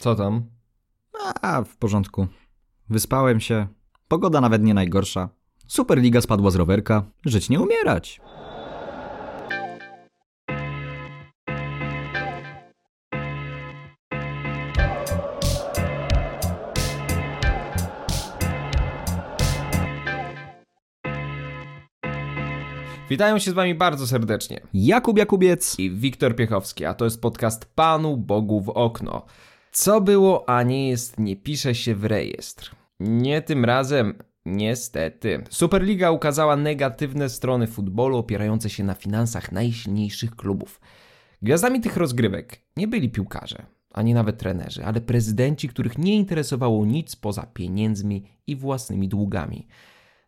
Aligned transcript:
Co 0.00 0.14
tam? 0.14 0.44
A, 1.42 1.62
w 1.64 1.76
porządku. 1.76 2.26
Wyspałem 2.90 3.40
się. 3.40 3.66
Pogoda 4.08 4.40
nawet 4.40 4.62
nie 4.62 4.74
najgorsza. 4.74 5.28
Superliga 5.66 6.20
spadła 6.20 6.50
z 6.50 6.56
rowerka. 6.56 7.02
Żyć 7.24 7.50
nie 7.50 7.60
umierać. 7.60 8.20
Witają 23.10 23.38
się 23.38 23.50
z 23.50 23.54
wami 23.54 23.74
bardzo 23.74 24.06
serdecznie. 24.06 24.60
Jakub 24.74 25.18
Jakubiec. 25.18 25.78
I 25.78 25.90
Wiktor 25.90 26.36
Piechowski, 26.36 26.84
a 26.84 26.94
to 26.94 27.04
jest 27.04 27.22
podcast 27.22 27.74
Panu 27.74 28.16
Bogu 28.16 28.60
w 28.60 28.68
okno. 28.68 29.26
Co 29.72 30.00
było, 30.00 30.48
a 30.48 30.62
nie 30.62 30.88
jest, 30.88 31.20
nie 31.20 31.36
pisze 31.36 31.74
się 31.74 31.94
w 31.94 32.04
rejestr. 32.04 32.76
Nie 33.00 33.42
tym 33.42 33.64
razem, 33.64 34.14
niestety. 34.46 35.44
Superliga 35.50 36.10
ukazała 36.10 36.56
negatywne 36.56 37.28
strony 37.28 37.66
futbolu 37.66 38.18
opierające 38.18 38.70
się 38.70 38.84
na 38.84 38.94
finansach 38.94 39.52
najsilniejszych 39.52 40.36
klubów. 40.36 40.80
Gwiazdami 41.42 41.80
tych 41.80 41.96
rozgrywek 41.96 42.60
nie 42.76 42.88
byli 42.88 43.10
piłkarze, 43.10 43.66
ani 43.92 44.14
nawet 44.14 44.38
trenerzy, 44.38 44.84
ale 44.84 45.00
prezydenci, 45.00 45.68
których 45.68 45.98
nie 45.98 46.16
interesowało 46.16 46.86
nic 46.86 47.16
poza 47.16 47.42
pieniędzmi 47.42 48.24
i 48.46 48.56
własnymi 48.56 49.08
długami. 49.08 49.66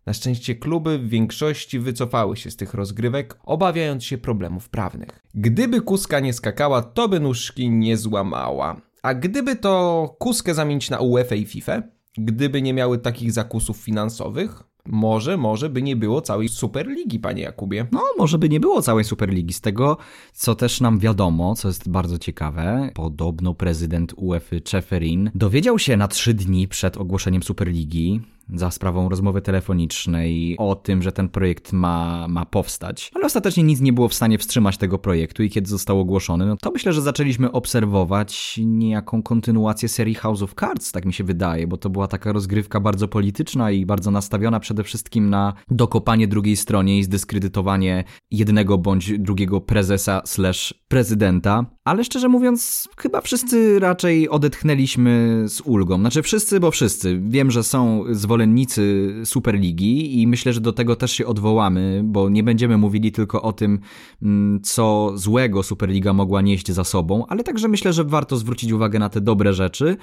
Na 0.07 0.13
szczęście 0.13 0.55
kluby 0.55 0.99
w 0.99 1.09
większości 1.09 1.79
wycofały 1.79 2.37
się 2.37 2.51
z 2.51 2.57
tych 2.57 2.75
rozgrywek, 2.75 3.39
obawiając 3.45 4.05
się 4.05 4.19
problemów 4.19 4.69
prawnych. 4.69 5.23
Gdyby 5.35 5.81
kuska 5.81 6.21
nie 6.21 6.33
skakała, 6.33 6.83
to 6.83 7.09
by 7.09 7.21
nóżki 7.21 7.71
nie 7.71 7.97
złamała. 7.97 8.92
A 9.03 9.15
gdyby 9.15 9.57
to 9.57 10.17
kuskę 10.19 10.55
zamienić 10.55 10.91
na 10.91 11.01
UEFA 11.01 11.35
i 11.35 11.45
FIFA, 11.45 11.83
gdyby 12.19 12.63
nie 12.63 12.75
miały 12.75 12.99
takich 12.99 13.33
zakusów 13.33 13.77
finansowych, 13.77 14.63
może, 14.87 15.37
może 15.37 15.71
by 15.71 15.83
nie 15.83 15.97
było 15.97 16.21
całej 16.21 16.49
Superligi, 16.49 17.19
panie 17.19 17.43
Jakubie. 17.43 17.87
No, 17.93 18.01
może 18.19 18.39
by 18.39 18.49
nie 18.49 18.61
było 18.61 18.83
całej 18.83 19.05
Superligi. 19.05 19.53
Z 19.53 19.61
tego, 19.61 19.97
co 20.33 20.55
też 20.55 20.81
nam 20.81 20.99
wiadomo, 20.99 21.55
co 21.55 21.69
jest 21.69 21.89
bardzo 21.89 22.19
ciekawe, 22.19 22.91
podobno 22.95 23.55
prezydent 23.55 24.15
UEFA 24.17 24.61
Czeferin 24.65 25.31
dowiedział 25.35 25.79
się 25.79 25.97
na 25.97 26.09
trzy 26.09 26.35
dni 26.35 26.69
przed 26.69 26.97
ogłoszeniem 26.97 27.43
Superligi, 27.43 28.21
za 28.55 28.71
sprawą 28.71 29.09
rozmowy 29.09 29.43
telefonicznej 29.43 30.57
o 30.59 30.75
tym, 30.75 31.03
że 31.03 31.13
ten 31.13 31.29
projekt 31.29 31.73
ma, 31.73 32.27
ma 32.29 32.47
powstać. 32.47 33.11
Ale 33.15 33.27
ostatecznie 33.27 33.63
nic 33.63 33.81
nie 33.81 33.93
było 33.93 34.09
w 34.09 34.15
stanie 34.15 34.39
wstrzymać 34.39 34.77
tego 34.77 34.99
projektu 34.99 35.43
i 35.43 35.51
kiedy 35.51 35.71
został 35.71 36.01
ogłoszony, 36.01 36.47
no 36.47 36.57
to 36.57 36.71
myślę, 36.71 36.93
że 36.93 37.03
zaczęliśmy 37.03 37.53
obserwować 37.53 38.61
niejaką 38.65 39.23
kontynuację 39.23 39.89
serii 39.89 40.15
House 40.15 40.43
of 40.43 40.55
Cards, 40.55 40.93
tak 40.93 41.05
mi 41.05 41.13
się 41.13 41.25
wydaje, 41.25 41.67
bo 41.67 41.77
to 41.77 41.91
była 41.91 42.09
taka 42.09 42.33
rozgrywka 42.33 42.81
bardzo 42.81 43.09
polityczna 43.09 43.71
i 43.71 43.87
bardzo 43.87 44.11
nastawiona 44.11 44.61
przede 44.61 44.85
wszystkim 44.85 45.31
na 45.31 45.55
dokopanie 45.71 46.29
drugiej 46.29 46.57
stronie 46.57 46.99
i 46.99 47.05
zdyskredytowanie 47.05 48.05
jednego 48.31 48.79
bądź 48.79 49.19
drugiego 49.19 49.61
prezesa 49.61 50.23
slash 50.25 50.75
prezydenta. 50.89 51.65
Ale 51.85 52.05
szczerze 52.05 52.29
mówiąc, 52.29 52.89
chyba 52.97 53.21
wszyscy 53.21 53.79
raczej 53.79 54.29
odetchnęliśmy 54.29 55.45
z 55.49 55.61
ulgą. 55.61 55.99
Znaczy 55.99 56.23
wszyscy, 56.23 56.61
bo 56.61 56.71
wszyscy. 56.71 57.21
Wiem, 57.29 57.51
że 57.51 57.63
są 57.63 58.05
zwolennicy 58.11 59.15
Superligi 59.25 60.23
i 60.23 60.27
myślę, 60.27 60.53
że 60.53 60.61
do 60.61 60.73
tego 60.73 60.97
też 60.97 61.13
się 61.13 61.27
odwołamy, 61.27 62.01
bo 62.05 62.29
nie 62.29 62.43
będziemy 62.43 62.79
mówili 62.79 63.13
tylko 63.13 63.43
o 63.43 63.53
tym, 63.53 63.81
mm, 64.23 64.61
co 64.63 65.13
złego 65.15 65.63
Superliga 65.63 66.13
mogła 66.13 66.41
nieść 66.41 66.73
za 66.73 66.85
sobą, 66.85 67.27
ale 67.29 67.45
także 67.45 67.69
myślę, 67.69 67.93
że 67.93 68.05
warto 68.05 68.37
zwrócić 68.37 68.73
uwagę 68.73 68.99
na 68.99 69.09
te 69.09 69.21
dobre 69.21 69.53
rzeczy, 69.53 69.97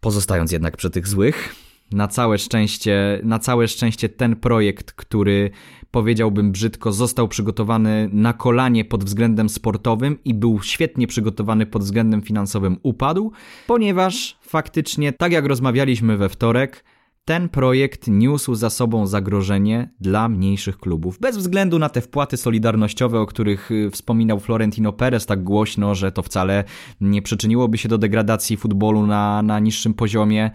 pozostając 0.00 0.52
jednak 0.52 0.76
przy 0.76 0.90
tych 0.90 1.08
złych. 1.08 1.54
Na 1.94 2.08
całe 2.08 2.38
szczęście, 2.38 3.20
na 3.24 3.38
całe 3.38 3.68
szczęście 3.68 4.08
ten 4.08 4.36
projekt, 4.36 4.92
który 4.92 5.50
powiedziałbym 5.90 6.52
brzydko, 6.52 6.92
został 6.92 7.28
przygotowany 7.28 8.08
na 8.12 8.32
kolanie 8.32 8.84
pod 8.84 9.04
względem 9.04 9.48
sportowym 9.48 10.18
i 10.24 10.34
był 10.34 10.62
świetnie 10.62 11.06
przygotowany 11.06 11.66
pod 11.66 11.82
względem 11.82 12.22
finansowym, 12.22 12.76
upadł, 12.82 13.32
ponieważ 13.66 14.38
faktycznie, 14.40 15.12
tak 15.12 15.32
jak 15.32 15.46
rozmawialiśmy 15.46 16.16
we 16.16 16.28
wtorek, 16.28 16.84
ten 17.24 17.48
projekt 17.48 18.08
niósł 18.08 18.54
za 18.54 18.70
sobą 18.70 19.06
zagrożenie 19.06 19.90
dla 20.00 20.28
mniejszych 20.28 20.78
klubów. 20.78 21.18
Bez 21.20 21.36
względu 21.36 21.78
na 21.78 21.88
te 21.88 22.00
wpłaty 22.00 22.36
solidarnościowe, 22.36 23.20
o 23.20 23.26
których 23.26 23.70
y, 23.70 23.90
wspominał 23.90 24.40
Florentino 24.40 24.92
Perez 24.92 25.26
tak 25.26 25.42
głośno, 25.42 25.94
że 25.94 26.12
to 26.12 26.22
wcale 26.22 26.64
nie 27.00 27.22
przyczyniłoby 27.22 27.78
się 27.78 27.88
do 27.88 27.98
degradacji 27.98 28.56
futbolu 28.56 29.06
na, 29.06 29.42
na 29.42 29.58
niższym 29.58 29.94
poziomie, 29.94 30.50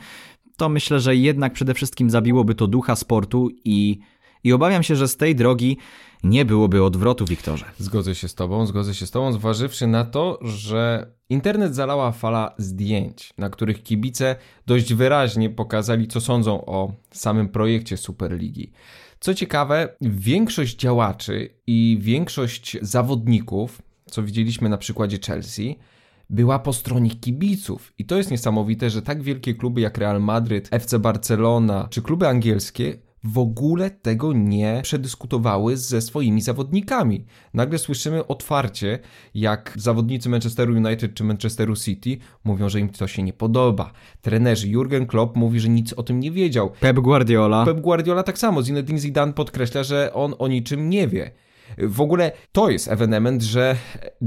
to 0.60 0.70
myślę, 0.70 1.00
że 1.00 1.16
jednak 1.16 1.54
przede 1.54 1.74
wszystkim 1.74 2.10
zabiłoby 2.10 2.56
to 2.56 2.68
ducha 2.68 2.96
sportu 2.96 3.50
i, 3.66 4.00
i 4.44 4.54
obawiam 4.54 4.84
się, 4.84 4.96
że 4.96 5.08
z 5.08 5.18
tej 5.18 5.36
drogi 5.36 5.78
nie 6.24 6.46
byłoby 6.46 6.84
odwrotu, 6.84 7.26
Wiktorze. 7.26 7.66
Zgodzę 7.78 8.16
się 8.16 8.28
z 8.28 8.36
tobą, 8.36 8.66
zgodzę 8.66 8.96
się 8.96 9.08
z 9.08 9.12
tobą, 9.12 9.32
zważywszy 9.32 9.88
na 9.88 10.06
to, 10.06 10.40
że 10.42 11.12
internet 11.30 11.76
zalała 11.76 12.12
fala 12.12 12.56
zdjęć, 12.58 13.34
na 13.38 13.50
których 13.50 13.84
kibice 13.84 14.36
dość 14.68 14.94
wyraźnie 14.94 15.50
pokazali, 15.50 16.08
co 16.08 16.22
sądzą 16.22 16.66
o 16.66 16.94
samym 17.12 17.50
projekcie 17.50 17.98
Superligi. 17.98 18.72
Co 19.20 19.34
ciekawe, 19.34 19.96
większość 20.02 20.76
działaczy 20.76 21.50
i 21.68 21.98
większość 22.02 22.78
zawodników, 22.82 23.82
co 24.06 24.24
widzieliśmy 24.24 24.70
na 24.70 24.78
przykładzie 24.78 25.20
Chelsea, 25.28 25.80
była 26.30 26.60
po 26.60 26.74
stronie 26.74 27.10
kibiców. 27.10 27.94
I 27.98 28.06
to 28.06 28.18
jest 28.18 28.32
niesamowite, 28.32 28.90
że 28.90 29.02
tak 29.02 29.22
wielkie 29.24 29.54
kluby 29.54 29.82
jak 29.82 29.98
Real 29.98 30.22
Madryt, 30.22 30.68
FC 30.72 31.00
Barcelona 31.00 31.88
czy 31.90 32.02
kluby 32.02 32.28
angielskie 32.28 32.98
w 33.24 33.38
ogóle 33.38 33.92
tego 33.92 34.34
nie 34.34 34.80
przedyskutowały 34.84 35.78
ze 35.78 36.02
swoimi 36.02 36.42
zawodnikami. 36.42 37.26
Nagle 37.54 37.80
słyszymy 37.80 38.28
otwarcie, 38.28 39.00
jak 39.34 39.74
zawodnicy 39.76 40.30
Manchesteru 40.30 40.74
United 40.74 41.14
czy 41.14 41.24
Manchesteru 41.24 41.76
City 41.76 42.18
mówią, 42.44 42.70
że 42.70 42.80
im 42.80 42.90
to 42.90 43.08
się 43.08 43.24
nie 43.24 43.34
podoba. 43.34 43.92
Trenerzy 44.22 44.70
Jurgen 44.70 45.06
Klopp 45.06 45.36
mówi, 45.36 45.60
że 45.60 45.70
nic 45.70 45.94
o 45.94 46.04
tym 46.04 46.20
nie 46.20 46.32
wiedział. 46.32 46.72
Pep 46.80 47.00
Guardiola. 47.00 47.66
Pep 47.66 47.80
Guardiola 47.80 48.24
tak 48.24 48.38
samo. 48.38 48.64
Zinedine 48.64 49.00
Zidane 49.00 49.34
podkreśla, 49.34 49.84
że 49.84 50.14
on 50.14 50.34
o 50.40 50.48
niczym 50.48 50.90
nie 50.90 51.08
wie. 51.08 51.32
W 51.78 52.02
ogóle 52.02 52.32
to 52.52 52.70
jest 52.70 52.88
ewenement, 52.88 53.44
że 53.44 53.76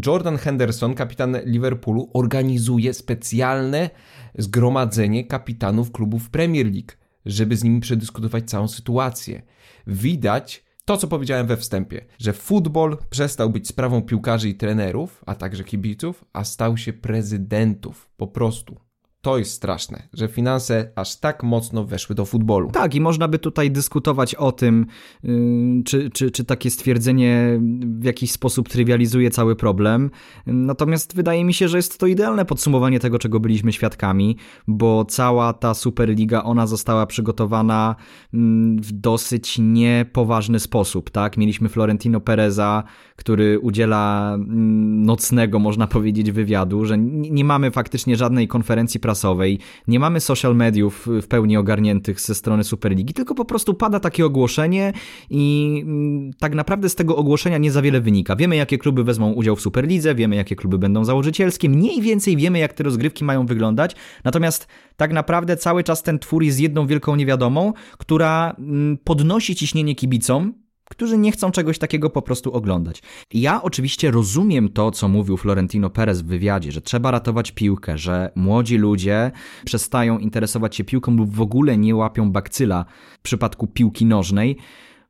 Jordan 0.06 0.36
Henderson, 0.36 0.94
kapitan 0.94 1.36
Liverpoolu, 1.44 2.10
organizuje 2.14 2.94
specjalne 2.94 3.90
zgromadzenie 4.38 5.24
kapitanów 5.24 5.92
klubów 5.92 6.30
Premier 6.30 6.66
League, 6.66 6.92
żeby 7.26 7.56
z 7.56 7.64
nimi 7.64 7.80
przedyskutować 7.80 8.50
całą 8.50 8.68
sytuację. 8.68 9.42
Widać 9.86 10.64
to, 10.84 10.96
co 10.96 11.08
powiedziałem 11.08 11.46
we 11.46 11.56
wstępie, 11.56 12.04
że 12.18 12.32
futbol 12.32 12.98
przestał 13.10 13.50
być 13.50 13.68
sprawą 13.68 14.02
piłkarzy 14.02 14.48
i 14.48 14.54
trenerów, 14.54 15.24
a 15.26 15.34
także 15.34 15.64
kibiców, 15.64 16.24
a 16.32 16.44
stał 16.44 16.76
się 16.76 16.92
prezydentów. 16.92 18.10
Po 18.16 18.26
prostu. 18.26 18.91
To 19.22 19.38
jest 19.38 19.52
straszne, 19.52 20.02
że 20.12 20.28
finanse 20.28 20.90
aż 20.94 21.16
tak 21.16 21.42
mocno 21.42 21.84
weszły 21.84 22.14
do 22.14 22.24
futbolu. 22.24 22.70
Tak, 22.70 22.94
i 22.94 23.00
można 23.00 23.28
by 23.28 23.38
tutaj 23.38 23.70
dyskutować 23.70 24.34
o 24.34 24.52
tym, 24.52 24.86
yy, 25.22 25.82
czy, 25.84 26.10
czy, 26.10 26.30
czy 26.30 26.44
takie 26.44 26.70
stwierdzenie 26.70 27.60
w 28.00 28.04
jakiś 28.04 28.32
sposób 28.32 28.68
trywializuje 28.68 29.30
cały 29.30 29.56
problem. 29.56 30.10
Natomiast 30.46 31.16
wydaje 31.16 31.44
mi 31.44 31.54
się, 31.54 31.68
że 31.68 31.76
jest 31.76 31.98
to 31.98 32.06
idealne 32.06 32.44
podsumowanie 32.44 33.00
tego, 33.00 33.18
czego 33.18 33.40
byliśmy 33.40 33.72
świadkami, 33.72 34.36
bo 34.66 35.04
cała 35.04 35.52
ta 35.52 35.74
Superliga, 35.74 36.42
ona 36.42 36.66
została 36.66 37.06
przygotowana 37.06 37.96
mm, 38.34 38.82
w 38.82 38.92
dosyć 38.92 39.58
niepoważny 39.58 40.60
sposób, 40.60 41.10
tak? 41.10 41.36
Mieliśmy 41.36 41.68
Florentino 41.68 42.20
Pereza, 42.20 42.82
który 43.16 43.58
udziela 43.58 44.34
mm, 44.34 45.02
nocnego, 45.02 45.58
można 45.58 45.86
powiedzieć, 45.86 46.32
wywiadu, 46.32 46.84
że 46.84 46.98
nie 46.98 47.44
mamy 47.44 47.70
faktycznie 47.70 48.16
żadnej 48.16 48.48
konferencji 48.48 49.00
prasowej 49.00 49.11
prasowej, 49.12 49.58
nie 49.88 50.00
mamy 50.00 50.20
social 50.20 50.56
mediów 50.56 51.08
w 51.22 51.26
pełni 51.26 51.56
ogarniętych 51.56 52.20
ze 52.20 52.34
strony 52.34 52.64
Superligi, 52.64 53.14
tylko 53.14 53.34
po 53.34 53.44
prostu 53.44 53.74
pada 53.74 54.00
takie 54.00 54.26
ogłoszenie 54.26 54.92
i 55.30 55.80
mm, 55.84 56.32
tak 56.38 56.54
naprawdę 56.54 56.88
z 56.88 56.94
tego 56.94 57.16
ogłoszenia 57.16 57.58
nie 57.58 57.70
za 57.70 57.82
wiele 57.82 58.00
wynika. 58.00 58.36
Wiemy, 58.36 58.56
jakie 58.56 58.78
kluby 58.78 59.04
wezmą 59.04 59.32
udział 59.32 59.56
w 59.56 59.60
Superlidze, 59.60 60.14
wiemy, 60.14 60.36
jakie 60.36 60.56
kluby 60.56 60.78
będą 60.78 61.04
założycielskie, 61.04 61.68
mniej 61.68 62.00
więcej 62.00 62.36
wiemy, 62.36 62.58
jak 62.58 62.72
te 62.72 62.84
rozgrywki 62.84 63.24
mają 63.24 63.46
wyglądać, 63.46 63.96
natomiast 64.24 64.66
tak 64.96 65.12
naprawdę 65.12 65.56
cały 65.56 65.84
czas 65.84 66.02
ten 66.02 66.18
twór 66.18 66.42
jest 66.42 66.60
jedną 66.60 66.86
wielką 66.86 67.16
niewiadomą, 67.16 67.72
która 67.98 68.56
mm, 68.58 68.98
podnosi 69.04 69.54
ciśnienie 69.54 69.94
kibicom, 69.94 70.61
którzy 70.92 71.18
nie 71.18 71.32
chcą 71.32 71.50
czegoś 71.50 71.78
takiego 71.78 72.10
po 72.10 72.22
prostu 72.22 72.52
oglądać. 72.52 73.02
Ja 73.34 73.62
oczywiście 73.62 74.10
rozumiem 74.10 74.68
to, 74.68 74.90
co 74.90 75.08
mówił 75.08 75.36
Florentino 75.36 75.90
Perez 75.90 76.22
w 76.22 76.26
wywiadzie, 76.26 76.72
że 76.72 76.80
trzeba 76.80 77.10
ratować 77.10 77.52
piłkę, 77.52 77.98
że 77.98 78.30
młodzi 78.34 78.76
ludzie 78.76 79.30
przestają 79.64 80.18
interesować 80.18 80.76
się 80.76 80.84
piłką 80.84 81.16
lub 81.16 81.34
w 81.34 81.40
ogóle 81.40 81.78
nie 81.78 81.94
łapią 81.94 82.32
bakcyla 82.32 82.84
w 83.18 83.22
przypadku 83.22 83.66
piłki 83.66 84.06
nożnej, 84.06 84.56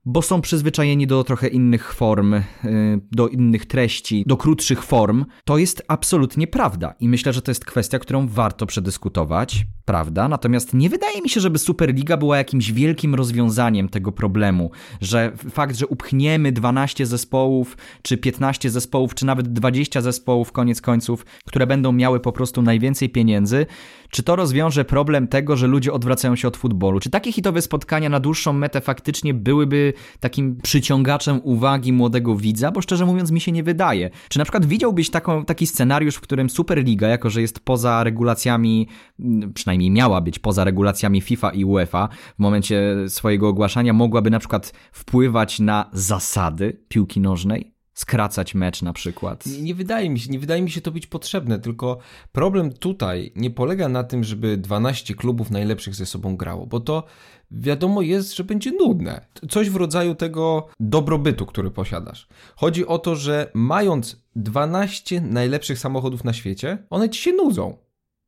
bo 0.04 0.22
są 0.22 0.40
przyzwyczajeni 0.40 1.06
do 1.06 1.24
trochę 1.24 1.48
innych 1.48 1.94
form, 1.94 2.34
y, 2.34 2.42
do 3.12 3.28
innych 3.28 3.66
treści, 3.66 4.24
do 4.26 4.36
krótszych 4.36 4.82
form, 4.82 5.24
to 5.44 5.58
jest 5.58 5.82
absolutnie 5.88 6.46
prawda. 6.46 6.94
I 7.00 7.08
myślę, 7.08 7.32
że 7.32 7.42
to 7.42 7.50
jest 7.50 7.64
kwestia, 7.64 7.98
którą 7.98 8.28
warto 8.28 8.66
przedyskutować, 8.66 9.66
prawda? 9.84 10.28
Natomiast 10.28 10.74
nie 10.74 10.90
wydaje 10.90 11.22
mi 11.22 11.28
się, 11.28 11.40
żeby 11.40 11.58
Superliga 11.58 12.16
była 12.16 12.38
jakimś 12.38 12.72
wielkim 12.72 13.14
rozwiązaniem 13.14 13.88
tego 13.88 14.12
problemu, 14.12 14.70
że 15.00 15.32
fakt, 15.50 15.76
że 15.76 15.86
upchniemy 15.86 16.52
12 16.52 17.06
zespołów, 17.06 17.76
czy 18.02 18.16
15 18.16 18.70
zespołów, 18.70 19.14
czy 19.14 19.26
nawet 19.26 19.52
20 19.52 20.00
zespołów, 20.00 20.52
koniec 20.52 20.80
końców, 20.80 21.26
które 21.44 21.66
będą 21.66 21.92
miały 21.92 22.20
po 22.20 22.32
prostu 22.32 22.62
najwięcej 22.62 23.10
pieniędzy, 23.10 23.66
czy 24.10 24.22
to 24.22 24.36
rozwiąże 24.36 24.84
problem 24.84 25.28
tego, 25.28 25.56
że 25.56 25.66
ludzie 25.66 25.92
odwracają 25.92 26.36
się 26.36 26.48
od 26.48 26.56
futbolu? 26.56 27.00
Czy 27.00 27.10
takie 27.10 27.32
hitowe 27.32 27.62
spotkania 27.62 28.08
na 28.08 28.20
dłuższą 28.20 28.52
metę 28.52 28.80
faktycznie 28.80 29.34
byłyby 29.34 29.92
takim 30.20 30.56
przyciągaczem 30.56 31.40
uwagi 31.42 31.92
młodego 31.92 32.36
widza? 32.36 32.70
Bo 32.70 32.80
szczerze 32.80 33.06
mówiąc 33.06 33.30
mi 33.30 33.40
się 33.40 33.52
nie 33.52 33.62
wydaje. 33.62 34.10
Czy 34.28 34.38
na 34.38 34.44
przykład 34.44 34.66
widziałbyś 34.66 35.10
taką, 35.10 35.44
taki 35.44 35.66
scenariusz, 35.66 36.14
w 36.14 36.20
którym 36.20 36.50
Superliga, 36.50 37.08
jako 37.08 37.30
że 37.30 37.40
jest 37.40 37.60
poza 37.60 38.04
regulacjami, 38.04 38.88
mm, 39.20 39.52
przynajmniej 39.72 39.90
miała 39.90 40.20
być 40.20 40.38
poza 40.38 40.64
regulacjami 40.64 41.20
FIFA 41.20 41.50
i 41.50 41.64
UEFA, 41.64 42.08
w 42.08 42.38
momencie 42.38 42.96
swojego 43.08 43.48
ogłaszania 43.48 43.92
mogłaby 43.92 44.30
na 44.30 44.38
przykład 44.38 44.72
wpływać 44.92 45.60
na 45.60 45.90
zasady 45.92 46.80
piłki 46.88 47.20
nożnej? 47.20 47.72
skracać 47.94 48.54
mecz 48.54 48.82
na 48.82 48.92
przykład. 48.92 49.46
Nie, 49.46 49.62
nie, 49.62 49.74
wydaje 49.74 50.10
mi 50.10 50.20
się, 50.20 50.30
nie 50.30 50.38
wydaje 50.38 50.62
mi 50.62 50.70
się 50.70 50.80
to 50.80 50.90
być 50.90 51.06
potrzebne, 51.06 51.58
tylko 51.58 51.98
problem 52.32 52.72
tutaj 52.72 53.32
nie 53.36 53.50
polega 53.50 53.88
na 53.88 54.04
tym, 54.04 54.24
żeby 54.24 54.56
12 54.56 55.14
klubów 55.14 55.50
najlepszych 55.50 55.94
ze 55.94 56.06
sobą 56.06 56.36
grało, 56.36 56.66
bo 56.66 56.80
to 56.80 57.04
wiadomo 57.50 58.02
jest, 58.02 58.36
że 58.36 58.44
będzie 58.44 58.72
nudne. 58.72 59.26
Coś 59.50 59.70
w 59.70 59.76
rodzaju 59.76 60.14
tego 60.14 60.68
dobrobytu, 60.80 61.46
który 61.46 61.70
posiadasz. 61.70 62.28
Chodzi 62.56 62.86
o 62.86 62.98
to, 62.98 63.16
że 63.16 63.50
mając 63.54 64.16
12 64.36 65.20
najlepszych 65.20 65.78
samochodów 65.78 66.24
na 66.24 66.32
świecie, 66.32 66.78
one 66.90 67.10
ci 67.10 67.22
się 67.22 67.32
nudzą. 67.32 67.76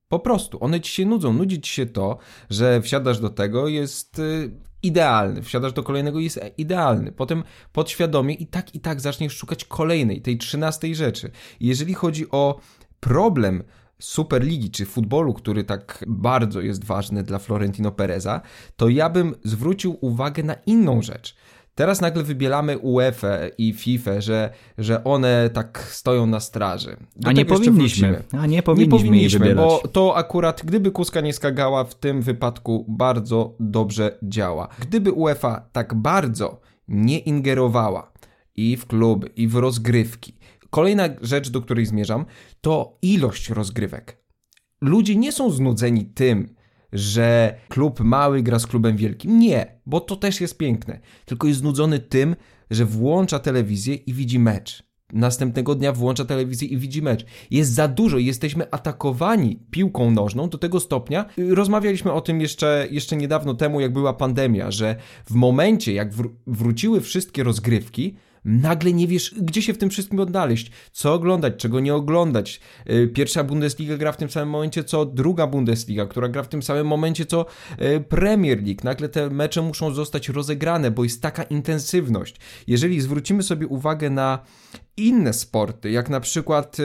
Po 0.09 0.19
prostu, 0.19 0.65
one 0.65 0.81
ci 0.81 0.93
się 0.93 1.07
nudzą. 1.07 1.33
Nudzi 1.33 1.61
ci 1.61 1.73
się 1.73 1.87
to, 1.87 2.19
że 2.51 2.81
wsiadasz 2.81 3.21
do 3.21 3.31
tego, 3.31 3.69
jest 3.69 4.19
y, 4.19 4.51
idealny. 4.83 5.43
Wsiadasz 5.43 5.73
do 5.73 5.83
kolejnego 5.83 6.21
jest 6.21 6.41
idealny. 6.59 7.13
Potem 7.13 7.45
podświadomie 7.73 8.35
i 8.35 8.47
tak 8.47 8.75
i 8.75 8.81
tak 8.81 9.01
zaczniesz 9.01 9.37
szukać 9.37 9.65
kolejnej, 9.65 10.23
tej 10.23 10.39
trzynastej 10.39 10.95
rzeczy. 10.95 11.31
jeżeli 11.61 11.95
chodzi 11.95 12.31
o 12.31 12.61
problem 13.01 13.63
Superligi 13.99 14.71
czy 14.71 14.87
futbolu, 14.87 15.35
który 15.35 15.65
tak 15.65 16.05
bardzo 16.09 16.61
jest 16.61 16.85
ważny 16.85 17.23
dla 17.23 17.39
Florentino 17.39 17.93
Pereza, 17.93 18.41
to 18.77 18.89
ja 18.89 19.11
bym 19.11 19.35
zwrócił 19.45 19.99
uwagę 20.01 20.43
na 20.43 20.55
inną 20.55 21.03
rzecz. 21.03 21.37
Teraz 21.75 22.01
nagle 22.01 22.23
wybielamy 22.23 22.79
UEFA 22.79 23.39
i 23.59 23.73
FIFA, 23.73 24.21
że, 24.21 24.51
że 24.79 25.05
one 25.05 25.51
tak 25.53 25.87
stoją 25.91 26.27
na 26.27 26.41
straży. 26.41 26.97
Do 27.17 27.29
A 27.29 27.33
nie 27.33 27.45
powinniśmy. 27.45 28.23
A 28.33 28.47
nie 28.47 28.63
powinniśmy, 28.63 28.99
nie 28.99 29.05
powinniśmy 29.05 29.55
bo 29.55 29.83
to 29.93 30.17
akurat, 30.17 30.63
gdyby 30.65 30.91
kuska 30.91 31.21
nie 31.21 31.33
skagała, 31.33 31.85
w 31.85 31.95
tym 31.95 32.23
wypadku 32.23 32.87
bardzo 32.89 33.57
dobrze 33.61 34.19
działa. 34.23 34.69
Gdyby 34.81 35.13
UEFA 35.13 35.69
tak 35.73 35.95
bardzo 35.95 36.61
nie 36.89 37.19
ingerowała 37.19 38.13
i 38.57 38.77
w 38.77 38.87
kluby, 38.87 39.27
i 39.37 39.49
w 39.49 39.57
rozgrywki. 39.57 40.39
Kolejna 40.71 41.09
rzecz, 41.21 41.51
do 41.51 41.61
której 41.61 41.87
zmierzam, 41.87 42.27
to 42.61 42.99
ilość 43.03 43.51
rozgrywek. 43.51 44.25
Ludzie 44.81 45.17
nie 45.17 45.33
są 45.33 45.51
znudzeni 45.51 46.05
tym, 46.05 46.55
że 46.95 47.55
klub 47.69 48.01
mały 48.01 48.43
gra 48.43 48.59
z 48.59 48.67
klubem 48.67 48.97
wielkim. 48.97 49.39
Nie, 49.39 49.81
bo 49.87 50.01
to 50.01 50.17
też 50.17 50.41
jest 50.41 50.59
piękne. 50.59 51.01
Tylko 51.25 51.47
jest 51.47 51.61
znudzony 51.61 51.99
tym, 51.99 52.37
że 52.71 52.85
włącza 52.85 53.39
telewizję 53.39 53.95
i 53.95 54.15
widzi 54.15 54.39
mecz. 54.39 54.83
Następnego 55.13 55.75
dnia 55.75 55.93
włącza 55.93 56.25
telewizję 56.25 56.69
i 56.69 56.77
widzi 56.77 57.03
mecz. 57.03 57.27
Jest 57.51 57.73
za 57.75 57.89
dużo, 57.89 58.19
jesteśmy 58.19 58.71
atakowani 58.71 59.57
piłką 59.71 60.11
nożną 60.11 60.49
do 60.49 60.59
tego 60.59 60.81
stopnia. 60.81 61.25
Rozmawialiśmy 61.49 62.13
o 62.13 62.21
tym 62.21 62.41
jeszcze, 62.41 62.87
jeszcze 62.91 63.17
niedawno 63.17 63.55
temu, 63.55 63.81
jak 63.81 63.93
była 63.93 64.13
pandemia, 64.13 64.71
że 64.71 64.97
w 65.27 65.35
momencie, 65.35 65.93
jak 65.93 66.11
wróciły 66.47 67.01
wszystkie 67.01 67.43
rozgrywki, 67.43 68.17
nagle 68.45 68.93
nie 68.93 69.09
wiesz, 69.09 69.35
gdzie 69.41 69.63
się 69.63 69.75
w 69.75 69.79
tym 69.79 69.91
wszystkim 69.91 70.21
odnaleźć, 70.21 70.71
co 70.93 71.15
oglądać, 71.15 71.55
czego 71.57 71.81
nie 71.81 71.95
oglądać. 71.95 72.61
Y, 72.91 73.09
pierwsza 73.15 73.45
Bundesliga 73.45 73.97
gra 73.97 74.13
w 74.13 74.17
tym 74.17 74.31
samym 74.31 74.49
momencie, 74.49 74.85
co 74.85 75.05
druga 75.07 75.47
Bundesliga, 75.47 76.07
która 76.07 76.29
gra 76.29 76.43
w 76.43 76.49
tym 76.49 76.63
samym 76.63 76.87
momencie, 76.87 77.27
co 77.27 77.47
y, 77.83 78.01
Premier 78.01 78.63
League. 78.63 78.81
Nagle 78.85 79.09
te 79.09 79.31
mecze 79.31 79.63
muszą 79.63 79.95
zostać 79.95 80.29
rozegrane, 80.29 80.91
bo 80.91 81.05
jest 81.05 81.23
taka 81.23 81.43
intensywność. 81.43 82.37
Jeżeli 82.67 83.01
zwrócimy 83.01 83.43
sobie 83.43 83.67
uwagę 83.67 84.11
na 84.11 84.39
inne 84.97 85.33
sporty, 85.33 85.91
jak 85.91 86.11
na 86.11 86.21
przykład 86.21 86.77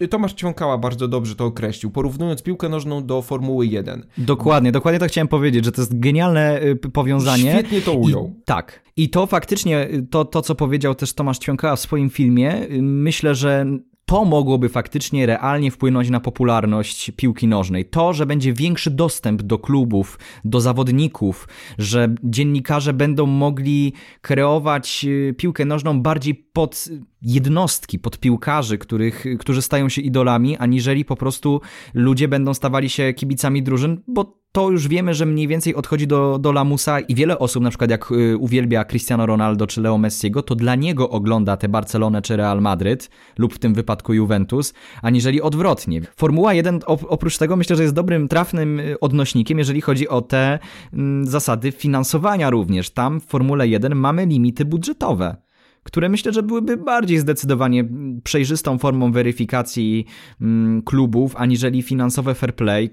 y, 0.00 0.08
Tomasz 0.08 0.32
Ciąkała 0.32 0.78
bardzo 0.78 1.08
dobrze 1.08 1.34
to 1.34 1.44
określił, 1.44 1.90
porównując 1.90 2.42
piłkę 2.42 2.68
nożną 2.68 3.06
do 3.06 3.22
Formuły 3.22 3.66
1. 3.66 4.06
Dokładnie, 4.18 4.72
dokładnie 4.72 4.98
to 4.98 5.06
chciałem 5.06 5.28
powiedzieć, 5.28 5.64
że 5.64 5.72
to 5.72 5.82
jest 5.82 6.00
genialne 6.00 6.60
powiązanie. 6.92 7.52
Świetnie 7.52 7.80
to 7.80 7.92
ujął. 7.92 8.26
I, 8.26 8.42
tak. 8.44 8.82
I 8.96 9.10
to 9.10 9.26
faktycznie, 9.26 9.88
to, 10.10 10.24
to 10.24 10.42
co 10.42 10.54
powiedział 10.54 10.94
też 10.94 11.12
Tomasz 11.12 11.38
Ćwiąkała 11.38 11.76
w 11.76 11.80
swoim 11.80 12.10
filmie, 12.10 12.66
myślę, 12.80 13.34
że 13.34 13.66
to 14.10 14.24
mogłoby 14.24 14.68
faktycznie 14.68 15.26
realnie 15.26 15.70
wpłynąć 15.70 16.10
na 16.10 16.20
popularność 16.20 17.10
piłki 17.16 17.48
nożnej. 17.48 17.84
To, 17.84 18.12
że 18.12 18.26
będzie 18.26 18.52
większy 18.52 18.90
dostęp 18.90 19.42
do 19.42 19.58
klubów, 19.58 20.18
do 20.44 20.60
zawodników, 20.60 21.48
że 21.78 22.14
dziennikarze 22.24 22.92
będą 22.92 23.26
mogli 23.26 23.92
kreować 24.20 25.04
y, 25.08 25.34
piłkę 25.38 25.64
nożną 25.64 26.02
bardziej 26.02 26.34
pod 26.34 26.88
jednostki, 27.22 27.98
pod 27.98 28.18
piłkarzy, 28.18 28.78
których, 28.78 29.24
którzy 29.38 29.62
stają 29.62 29.88
się 29.88 30.02
idolami, 30.02 30.56
aniżeli 30.56 31.04
po 31.04 31.16
prostu 31.16 31.60
ludzie 31.94 32.28
będą 32.28 32.54
stawali 32.54 32.90
się 32.90 33.12
kibicami 33.12 33.62
drużyn, 33.62 34.00
bo 34.06 34.40
to 34.52 34.70
już 34.70 34.88
wiemy, 34.88 35.14
że 35.14 35.26
mniej 35.26 35.48
więcej 35.48 35.74
odchodzi 35.74 36.06
do, 36.06 36.38
do 36.38 36.52
lamusa 36.52 37.00
i 37.00 37.14
wiele 37.14 37.38
osób, 37.38 37.62
na 37.62 37.70
przykład 37.70 37.90
jak 37.90 38.12
y, 38.12 38.36
uwielbia 38.36 38.84
Cristiano 38.84 39.26
Ronaldo 39.26 39.66
czy 39.66 39.80
Leo 39.80 39.98
Messiego, 39.98 40.42
to 40.42 40.54
dla 40.54 40.74
niego 40.74 41.10
ogląda 41.10 41.56
te 41.56 41.68
Barcelonę 41.68 42.22
czy 42.22 42.36
Real 42.36 42.60
Madryt 42.60 43.10
lub 43.38 43.54
w 43.54 43.58
tym 43.58 43.74
wypadku 43.74 44.14
Juventus, 44.14 44.74
aniżeli 45.02 45.42
odwrotnie. 45.42 46.00
Formuła 46.16 46.54
1 46.54 46.80
oprócz 46.86 47.38
tego 47.38 47.56
myślę, 47.56 47.76
że 47.76 47.82
jest 47.82 47.94
dobrym, 47.94 48.28
trafnym 48.28 48.80
y, 48.80 49.00
odnośnikiem, 49.00 49.58
jeżeli 49.58 49.80
chodzi 49.80 50.08
o 50.08 50.22
te 50.22 50.58
mm, 50.92 51.26
zasady 51.26 51.72
finansowania 51.72 52.50
również. 52.50 52.90
Tam 52.90 53.20
w 53.20 53.24
Formule 53.24 53.68
1 53.68 53.94
mamy 53.94 54.26
limity 54.26 54.64
budżetowe 54.64 55.36
które 55.82 56.08
myślę, 56.08 56.32
że 56.32 56.42
byłyby 56.42 56.76
bardziej 56.76 57.18
zdecydowanie 57.18 57.84
przejrzystą 58.24 58.78
formą 58.78 59.12
weryfikacji 59.12 60.06
mm, 60.40 60.82
klubów, 60.82 61.36
aniżeli 61.36 61.82
finansowe 61.82 62.34
fair 62.34 62.56
play, 62.56 62.90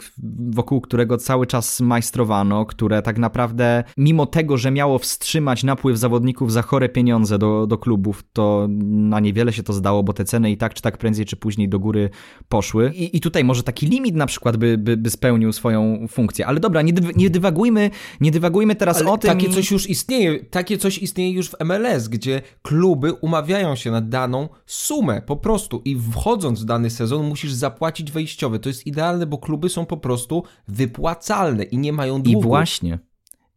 wokół 0.50 0.82
którego 0.82 1.18
cały 1.18 1.48
czas 1.48 1.82
majstrowano, 1.82 2.66
które 2.66 3.02
tak 3.02 3.18
naprawdę, 3.18 3.84
mimo 3.98 4.26
tego, 4.26 4.58
że 4.58 4.72
miało 4.72 5.00
wstrzymać 5.00 5.64
napływ 5.64 5.98
zawodników 5.98 6.52
za 6.52 6.62
chore 6.62 6.90
pieniądze 6.90 7.38
do, 7.38 7.68
do 7.68 7.78
klubów, 7.78 8.24
to 8.34 8.68
na 8.88 9.20
niewiele 9.20 9.54
się 9.54 9.64
to 9.64 9.74
zdało, 9.74 10.04
bo 10.04 10.14
te 10.14 10.26
ceny 10.26 10.52
i 10.52 10.58
tak 10.58 10.74
czy 10.74 10.82
tak 10.82 10.98
prędzej 10.98 11.26
czy 11.26 11.36
później 11.36 11.70
do 11.70 11.80
góry 11.80 12.10
poszły. 12.50 12.92
I, 12.96 13.18
i 13.18 13.20
tutaj 13.22 13.44
może 13.44 13.64
taki 13.64 13.88
limit 13.88 14.16
na 14.16 14.26
przykład 14.26 14.58
by, 14.58 14.78
by, 14.78 14.98
by 14.98 15.10
spełnił 15.10 15.54
swoją 15.54 16.08
funkcję. 16.10 16.48
Ale 16.48 16.60
dobra, 16.60 16.82
nie, 16.82 16.94
nie 17.16 17.30
dywagujmy, 17.30 17.90
nie 18.22 18.32
dywagujmy 18.32 18.76
teraz 18.76 18.98
Ale 18.98 19.12
o 19.12 19.18
tym. 19.18 19.32
Takie 19.32 19.50
coś 19.50 19.72
już 19.72 19.90
istnieje, 19.90 20.46
takie 20.46 20.78
coś 20.78 20.98
istnieje 20.98 21.32
już 21.32 21.50
w 21.50 21.56
MLS, 21.66 22.08
gdzie 22.08 22.42
klub 22.62 22.77
kluby 22.78 23.14
umawiają 23.14 23.76
się 23.76 23.92
na 23.92 24.02
daną 24.02 24.50
sumę 24.66 25.22
po 25.22 25.38
prostu 25.38 25.82
i 25.86 25.96
wchodząc 25.96 26.62
w 26.62 26.66
dany 26.66 26.90
sezon 26.90 27.28
musisz 27.28 27.54
zapłacić 27.54 28.12
wejściowe. 28.12 28.60
To 28.60 28.70
jest 28.70 28.88
idealne, 28.88 29.26
bo 29.26 29.38
kluby 29.38 29.70
są 29.70 29.86
po 29.86 29.98
prostu 29.98 30.44
wypłacalne 30.68 31.64
i 31.64 31.78
nie 31.78 31.94
mają 31.94 32.22
długu. 32.22 32.40
I 32.40 32.44
właśnie. 32.44 33.00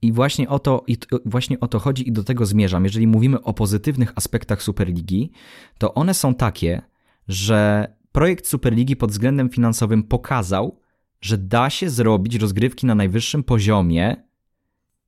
I 0.03 0.13
właśnie 0.13 0.49
o, 0.49 0.59
to, 0.59 0.85
I 0.87 0.97
właśnie 1.25 1.61
o 1.61 1.69
to 1.69 1.79
chodzi 1.79 2.09
i 2.09 2.13
do 2.13 2.25
tego 2.25 2.47
zmierzam. 2.47 2.85
Jeżeli 2.85 3.07
mówimy 3.07 3.43
o 3.43 3.53
pozytywnych 3.55 4.13
aspektach 4.17 4.63
Superligi, 4.63 5.31
to 5.79 5.95
one 5.95 6.15
są 6.15 6.35
takie, 6.35 6.83
że 7.29 7.87
projekt 8.13 8.47
Superligi 8.47 8.97
pod 8.97 9.11
względem 9.11 9.51
finansowym 9.51 10.03
pokazał, 10.03 10.81
że 11.21 11.39
da 11.39 11.71
się 11.71 11.91
zrobić 11.91 12.35
rozgrywki 12.35 12.87
na 12.87 12.95
najwyższym 12.95 13.43
poziomie 13.43 14.17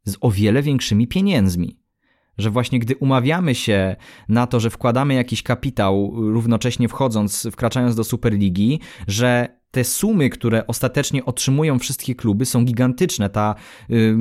z 0.04 0.16
o 0.20 0.30
wiele 0.30 0.62
większymi 0.62 1.08
pieniędzmi 1.08 1.81
że 2.38 2.50
właśnie 2.50 2.78
gdy 2.78 2.96
umawiamy 2.96 3.54
się 3.54 3.96
na 4.28 4.46
to, 4.46 4.60
że 4.60 4.70
wkładamy 4.70 5.14
jakiś 5.14 5.42
kapitał, 5.42 6.12
równocześnie 6.14 6.88
wchodząc, 6.88 7.48
wkraczając 7.52 7.94
do 7.94 8.04
Superligi, 8.04 8.80
że 9.08 9.62
te 9.72 9.84
sumy, 9.84 10.30
które 10.30 10.66
ostatecznie 10.66 11.24
otrzymują 11.24 11.78
wszystkie 11.78 12.14
kluby, 12.14 12.46
są 12.46 12.64
gigantyczne. 12.64 13.30
Ta 13.30 13.54
y, 13.90 14.16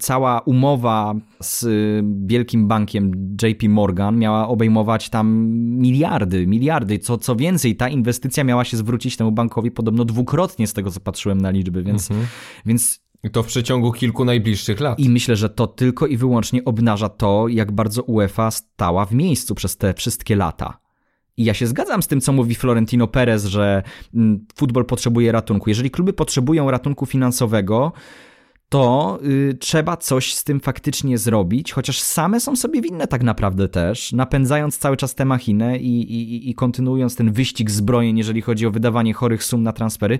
cała 0.00 0.40
umowa 0.40 1.14
z 1.40 1.62
y, 1.62 2.02
wielkim 2.26 2.68
bankiem 2.68 3.36
JP 3.42 3.68
Morgan 3.68 4.18
miała 4.18 4.48
obejmować 4.48 5.10
tam 5.10 5.46
miliardy, 5.78 6.46
miliardy. 6.46 6.98
Co, 6.98 7.18
co 7.18 7.36
więcej, 7.36 7.76
ta 7.76 7.88
inwestycja 7.88 8.44
miała 8.44 8.64
się 8.64 8.76
zwrócić 8.76 9.16
temu 9.16 9.32
bankowi 9.32 9.70
podobno 9.70 10.04
dwukrotnie 10.04 10.66
z 10.66 10.72
tego, 10.72 10.90
co 10.90 11.00
patrzyłem 11.00 11.40
na 11.40 11.50
liczby, 11.50 11.82
więc, 11.82 12.10
mhm. 12.10 12.28
więc 12.66 13.09
I 13.24 13.30
to 13.30 13.42
w 13.42 13.46
przeciągu 13.46 13.92
kilku 13.92 14.24
najbliższych 14.24 14.80
lat. 14.80 14.98
I 14.98 15.10
myślę, 15.10 15.36
że 15.36 15.48
to 15.48 15.66
tylko 15.66 16.06
i 16.06 16.16
wyłącznie 16.16 16.64
obnaża 16.64 17.08
to, 17.08 17.48
jak 17.48 17.72
bardzo 17.72 18.02
UEFA 18.02 18.50
stała 18.50 19.04
w 19.04 19.14
miejscu 19.14 19.54
przez 19.54 19.76
te 19.76 19.94
wszystkie 19.94 20.36
lata. 20.36 20.78
I 21.36 21.44
ja 21.44 21.54
się 21.54 21.66
zgadzam 21.66 22.02
z 22.02 22.06
tym, 22.06 22.20
co 22.20 22.32
mówi 22.32 22.54
Florentino 22.54 23.06
Perez, 23.06 23.44
że 23.44 23.82
mm, 24.14 24.46
futbol 24.56 24.84
potrzebuje 24.84 25.32
ratunku. 25.32 25.70
Jeżeli 25.70 25.90
kluby 25.90 26.12
potrzebują 26.12 26.70
ratunku 26.70 27.06
finansowego, 27.06 27.92
to 28.70 29.18
y, 29.24 29.54
trzeba 29.60 29.96
coś 29.96 30.34
z 30.34 30.44
tym 30.44 30.60
faktycznie 30.60 31.18
zrobić, 31.18 31.72
chociaż 31.72 32.00
same 32.00 32.40
są 32.40 32.56
sobie 32.56 32.82
winne 32.82 33.06
tak 33.06 33.22
naprawdę 33.22 33.68
też, 33.68 34.12
napędzając 34.12 34.78
cały 34.78 34.96
czas 34.96 35.14
tę 35.14 35.24
machinę 35.24 35.78
i, 35.78 36.12
i, 36.12 36.50
i 36.50 36.54
kontynuując 36.54 37.16
ten 37.16 37.32
wyścig 37.32 37.70
zbrojeń, 37.70 38.18
jeżeli 38.18 38.40
chodzi 38.42 38.66
o 38.66 38.70
wydawanie 38.70 39.14
chorych 39.14 39.44
sum 39.44 39.62
na 39.62 39.72
transfery. 39.72 40.18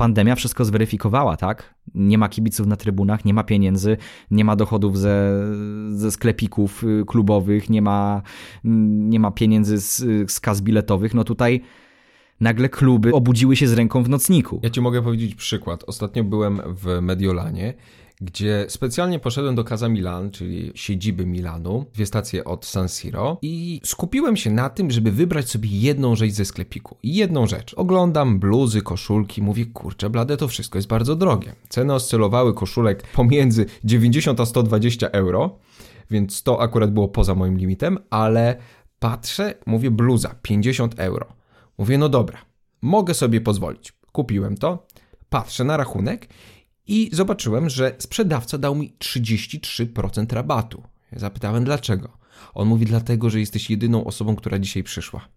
Pandemia 0.00 0.34
wszystko 0.34 0.64
zweryfikowała, 0.64 1.36
tak? 1.36 1.74
Nie 1.94 2.18
ma 2.18 2.28
kibiców 2.28 2.66
na 2.66 2.76
trybunach, 2.76 3.24
nie 3.24 3.34
ma 3.34 3.44
pieniędzy, 3.44 3.96
nie 4.30 4.44
ma 4.44 4.56
dochodów 4.56 4.98
ze, 4.98 5.42
ze 5.90 6.10
sklepików 6.10 6.84
y, 6.84 7.04
klubowych, 7.06 7.70
nie 7.70 7.82
ma, 7.82 8.22
nie 8.64 9.20
ma 9.20 9.30
pieniędzy 9.30 9.78
z, 9.78 9.96
z 10.32 10.40
kas 10.40 10.60
biletowych. 10.60 11.14
No 11.14 11.24
tutaj 11.24 11.60
nagle 12.40 12.68
kluby 12.68 13.12
obudziły 13.12 13.56
się 13.56 13.68
z 13.68 13.72
ręką 13.72 14.02
w 14.02 14.08
nocniku. 14.08 14.60
Ja 14.62 14.70
ci 14.70 14.80
mogę 14.80 15.02
powiedzieć 15.02 15.34
przykład. 15.34 15.84
Ostatnio 15.86 16.24
byłem 16.24 16.60
w 16.66 17.00
Mediolanie, 17.02 17.74
gdzie 18.20 18.66
specjalnie 18.68 19.18
poszedłem 19.18 19.54
do 19.54 19.64
Casa 19.64 19.88
Milan, 19.88 20.30
czyli 20.30 20.72
siedziby 20.74 21.26
Milanu, 21.26 21.86
dwie 21.94 22.06
stacje 22.06 22.44
od 22.44 22.66
San 22.66 22.88
Siro 22.88 23.38
i 23.42 23.80
skupiłem 23.84 24.36
się 24.36 24.50
na 24.50 24.70
tym, 24.70 24.90
żeby 24.90 25.12
wybrać 25.12 25.50
sobie 25.50 25.68
jedną 25.68 26.16
rzecz 26.16 26.32
ze 26.32 26.44
sklepiku. 26.44 26.96
Jedną 27.02 27.46
rzecz. 27.46 27.74
Oglądam 27.74 28.38
bluzy, 28.38 28.82
koszulki, 28.82 29.42
mówię, 29.42 29.66
kurczę 29.66 30.10
blade, 30.10 30.36
to 30.36 30.48
wszystko 30.48 30.78
jest 30.78 30.88
bardzo 30.88 31.16
drogie. 31.16 31.52
Ceny 31.68 31.94
oscylowały 31.94 32.54
koszulek 32.54 33.02
pomiędzy 33.02 33.66
90 33.84 34.40
a 34.40 34.46
120 34.46 35.08
euro, 35.10 35.58
więc 36.10 36.42
to 36.42 36.60
akurat 36.62 36.92
było 36.92 37.08
poza 37.08 37.34
moim 37.34 37.58
limitem, 37.58 37.98
ale 38.10 38.56
patrzę, 38.98 39.54
mówię, 39.66 39.90
bluza 39.90 40.34
50 40.42 41.00
euro. 41.00 41.26
Mówię, 41.78 41.98
no 41.98 42.08
dobra, 42.08 42.38
mogę 42.82 43.14
sobie 43.14 43.40
pozwolić. 43.40 43.92
Kupiłem 44.12 44.56
to, 44.56 44.86
patrzę 45.28 45.64
na 45.64 45.76
rachunek 45.76 46.28
i 46.90 47.10
zobaczyłem, 47.12 47.68
że 47.68 47.94
sprzedawca 47.98 48.58
dał 48.58 48.74
mi 48.74 48.92
33% 48.98 50.32
rabatu. 50.32 50.82
Zapytałem 51.12 51.64
dlaczego. 51.64 52.08
On 52.54 52.68
mówi 52.68 52.86
dlatego, 52.86 53.30
że 53.30 53.40
jesteś 53.40 53.70
jedyną 53.70 54.04
osobą, 54.04 54.36
która 54.36 54.58
dzisiaj 54.58 54.82
przyszła. 54.82 55.28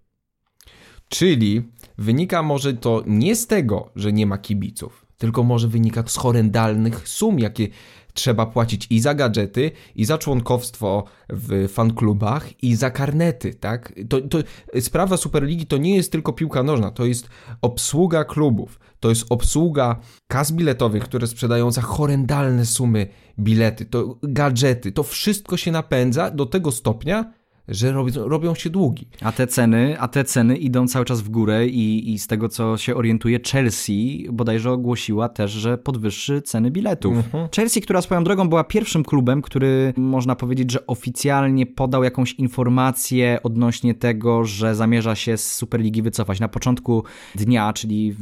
Czyli 1.09 1.61
wynika 1.97 2.43
może 2.43 2.73
to 2.73 3.03
nie 3.07 3.35
z 3.35 3.47
tego, 3.47 3.91
że 3.95 4.13
nie 4.13 4.25
ma 4.25 4.37
kibiców, 4.37 5.05
tylko 5.17 5.43
może 5.43 5.67
wynika 5.67 6.03
z 6.07 6.15
horrendalnych 6.15 7.07
sum, 7.07 7.39
jakie 7.39 7.67
trzeba 8.13 8.45
płacić 8.45 8.87
i 8.89 8.99
za 8.99 9.13
gadżety, 9.13 9.71
i 9.95 10.05
za 10.05 10.17
członkowstwo 10.17 11.03
w 11.29 11.69
fanklubach, 11.69 12.63
i 12.63 12.75
za 12.75 12.91
karnety, 12.91 13.53
tak? 13.53 13.93
To, 14.09 14.21
to, 14.21 14.37
sprawa 14.79 15.17
Superligi 15.17 15.65
to 15.65 15.77
nie 15.77 15.95
jest 15.95 16.11
tylko 16.11 16.33
piłka 16.33 16.63
nożna, 16.63 16.91
to 16.91 17.05
jest 17.05 17.29
obsługa 17.61 18.23
klubów, 18.23 18.79
to 18.99 19.09
jest 19.09 19.25
obsługa 19.29 19.99
kas 20.27 20.51
biletowych, 20.51 21.03
które 21.03 21.27
sprzedają 21.27 21.71
za 21.71 21.81
horrendalne 21.81 22.65
sumy 22.65 23.07
bilety, 23.39 23.85
to 23.85 24.19
gadżety, 24.23 24.91
to 24.91 25.03
wszystko 25.03 25.57
się 25.57 25.71
napędza 25.71 26.31
do 26.31 26.45
tego 26.45 26.71
stopnia, 26.71 27.33
że 27.67 27.91
robią, 27.91 28.27
robią 28.27 28.55
się 28.55 28.69
długi. 28.69 29.07
A 29.21 29.31
te 29.31 29.47
ceny, 29.47 29.99
a 29.99 30.07
te 30.07 30.23
ceny 30.23 30.57
idą 30.57 30.87
cały 30.87 31.05
czas 31.05 31.21
w 31.21 31.29
górę 31.29 31.67
i, 31.67 32.13
i 32.13 32.19
z 32.19 32.27
tego 32.27 32.49
co 32.49 32.77
się 32.77 32.95
orientuje 32.95 33.39
Chelsea 33.51 34.27
bodajże 34.31 34.71
ogłosiła 34.71 35.29
też, 35.29 35.51
że 35.51 35.77
podwyższy 35.77 36.41
ceny 36.41 36.71
biletów. 36.71 37.17
Mhm. 37.17 37.47
Chelsea, 37.55 37.81
która 37.81 38.01
swoją 38.01 38.23
drogą 38.23 38.49
była 38.49 38.63
pierwszym 38.63 39.03
klubem, 39.03 39.41
który 39.41 39.93
można 39.97 40.35
powiedzieć, 40.35 40.71
że 40.71 40.87
oficjalnie 40.87 41.65
podał 41.65 42.03
jakąś 42.03 42.33
informację 42.33 43.39
odnośnie 43.43 43.93
tego, 43.93 44.45
że 44.45 44.75
zamierza 44.75 45.15
się 45.15 45.37
z 45.37 45.53
Superligi 45.53 46.01
wycofać. 46.01 46.39
Na 46.39 46.47
początku 46.47 47.03
dnia, 47.35 47.73
czyli 47.73 48.15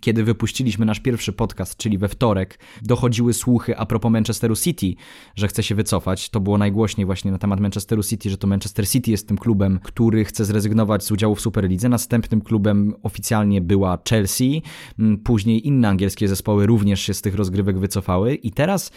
kiedy 0.00 0.24
wypuściliśmy 0.24 0.86
nasz 0.86 1.00
pierwszy 1.00 1.32
podcast, 1.32 1.76
czyli 1.76 1.98
we 1.98 2.08
wtorek, 2.08 2.58
dochodziły 2.82 3.32
słuchy 3.32 3.78
a 3.78 3.86
propos 3.86 4.12
Manchesteru 4.12 4.56
City, 4.56 4.94
że 5.36 5.48
chce 5.48 5.62
się 5.62 5.74
wycofać. 5.74 6.30
To 6.30 6.40
było 6.40 6.58
najgłośniej 6.58 7.06
właśnie 7.06 7.30
na 7.30 7.38
temat 7.38 7.60
Manchesteru 7.60 8.02
City, 8.02 8.30
że 8.30 8.38
to 8.38 8.46
Manchester 8.50 8.88
City 8.88 9.10
jest 9.10 9.28
tym 9.28 9.38
klubem, 9.38 9.78
który 9.82 10.24
chce 10.24 10.44
zrezygnować 10.44 11.04
z 11.04 11.12
udziału 11.12 11.34
w 11.34 11.40
Superlidze. 11.40 11.88
Następnym 11.88 12.40
klubem 12.40 12.94
oficjalnie 13.02 13.60
była 13.60 13.98
Chelsea. 14.08 14.62
Mm, 14.98 15.18
później 15.18 15.66
inne 15.66 15.88
angielskie 15.88 16.28
zespoły 16.28 16.66
również 16.66 17.00
się 17.00 17.14
z 17.14 17.22
tych 17.22 17.34
rozgrywek 17.34 17.78
wycofały. 17.78 18.34
I 18.34 18.50
teraz 18.52 18.90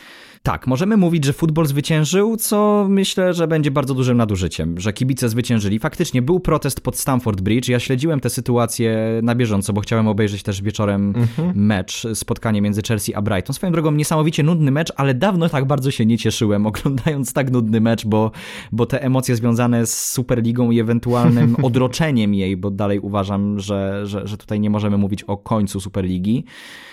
tak, 0.43 0.67
możemy 0.67 0.97
mówić, 0.97 1.25
że 1.25 1.33
futbol 1.33 1.65
zwyciężył, 1.65 2.37
co 2.37 2.85
myślę, 2.89 3.33
że 3.33 3.47
będzie 3.47 3.71
bardzo 3.71 3.93
dużym 3.93 4.17
nadużyciem, 4.17 4.79
że 4.79 4.93
kibice 4.93 5.29
zwyciężyli. 5.29 5.79
Faktycznie 5.79 6.21
był 6.21 6.39
protest 6.39 6.81
pod 6.81 6.97
Stamford 6.97 7.41
Bridge. 7.41 7.69
Ja 7.69 7.79
śledziłem 7.79 8.19
tę 8.19 8.29
sytuację 8.29 9.19
na 9.23 9.35
bieżąco, 9.35 9.73
bo 9.73 9.81
chciałem 9.81 10.07
obejrzeć 10.07 10.43
też 10.43 10.61
wieczorem 10.61 11.13
mhm. 11.15 11.51
mecz, 11.55 12.07
spotkanie 12.13 12.61
między 12.61 12.81
Chelsea 12.87 13.13
a 13.13 13.21
Brighton. 13.21 13.53
Swoją 13.53 13.71
drogą 13.71 13.91
niesamowicie 13.91 14.43
nudny 14.43 14.71
mecz, 14.71 14.93
ale 14.95 15.13
dawno 15.13 15.49
tak 15.49 15.65
bardzo 15.65 15.91
się 15.91 16.05
nie 16.05 16.17
cieszyłem 16.17 16.65
oglądając 16.73 17.33
tak 17.33 17.51
nudny 17.51 17.81
mecz, 17.81 18.05
bo, 18.05 18.31
bo 18.71 18.85
te 18.85 19.03
emocje 19.03 19.35
związane 19.35 19.85
z 19.85 20.11
Superligą 20.11 20.71
i 20.71 20.79
ewentualnym 20.79 21.55
odroczeniem 21.65 22.33
jej, 22.33 22.57
bo 22.57 22.71
dalej 22.71 22.99
uważam, 22.99 23.59
że, 23.59 24.01
że, 24.05 24.27
że 24.27 24.37
tutaj 24.37 24.59
nie 24.59 24.69
możemy 24.69 24.97
mówić 24.97 25.23
o 25.23 25.37
końcu 25.37 25.79
Superligi. 25.79 26.45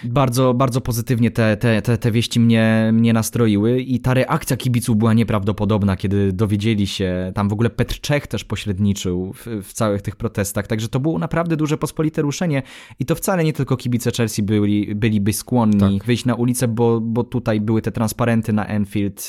Bardzo, 0.05 0.55
bardzo 0.55 0.81
pozytywnie 0.81 1.31
te, 1.31 1.57
te, 1.57 1.83
te, 1.83 1.99
te 1.99 2.11
wieści 2.11 2.41
mnie, 2.41 2.91
mnie 2.93 3.13
nastroiły 3.13 3.40
i 3.47 4.01
ta 4.01 4.15
reakcja 4.15 4.57
kibiców 4.57 4.97
była 4.97 5.15
nieprawdopodobna, 5.15 5.97
kiedy 5.97 6.33
dowiedzieli 6.33 6.87
się, 6.87 7.33
tam 7.35 7.49
w 7.49 7.53
ogóle 7.53 7.71
Petr 7.71 8.01
Czech 8.01 8.27
też 8.27 8.45
pośredniczył 8.45 9.33
w, 9.33 9.47
w 9.63 9.73
całych 9.73 10.03
tych 10.03 10.17
protestach, 10.17 10.67
także 10.67 10.89
to 10.89 11.01
było 11.01 11.19
naprawdę 11.19 11.57
duże 11.57 11.79
pospolite 11.79 12.23
ruszenie 12.23 12.63
i 12.99 13.05
to 13.05 13.15
wcale 13.15 13.45
nie 13.45 13.53
tylko 13.53 13.77
kibice 13.77 14.11
Chelsea 14.17 14.43
byli, 14.43 14.95
byliby 14.95 15.33
skłonni 15.33 15.99
tak. 15.99 16.07
wyjść 16.07 16.25
na 16.25 16.35
ulicę, 16.35 16.69
bo, 16.69 17.01
bo 17.01 17.25
tutaj 17.25 17.61
były 17.61 17.83
te 17.83 17.93
transparenty 17.93 18.53
na 18.53 18.67
Enfield. 18.67 19.29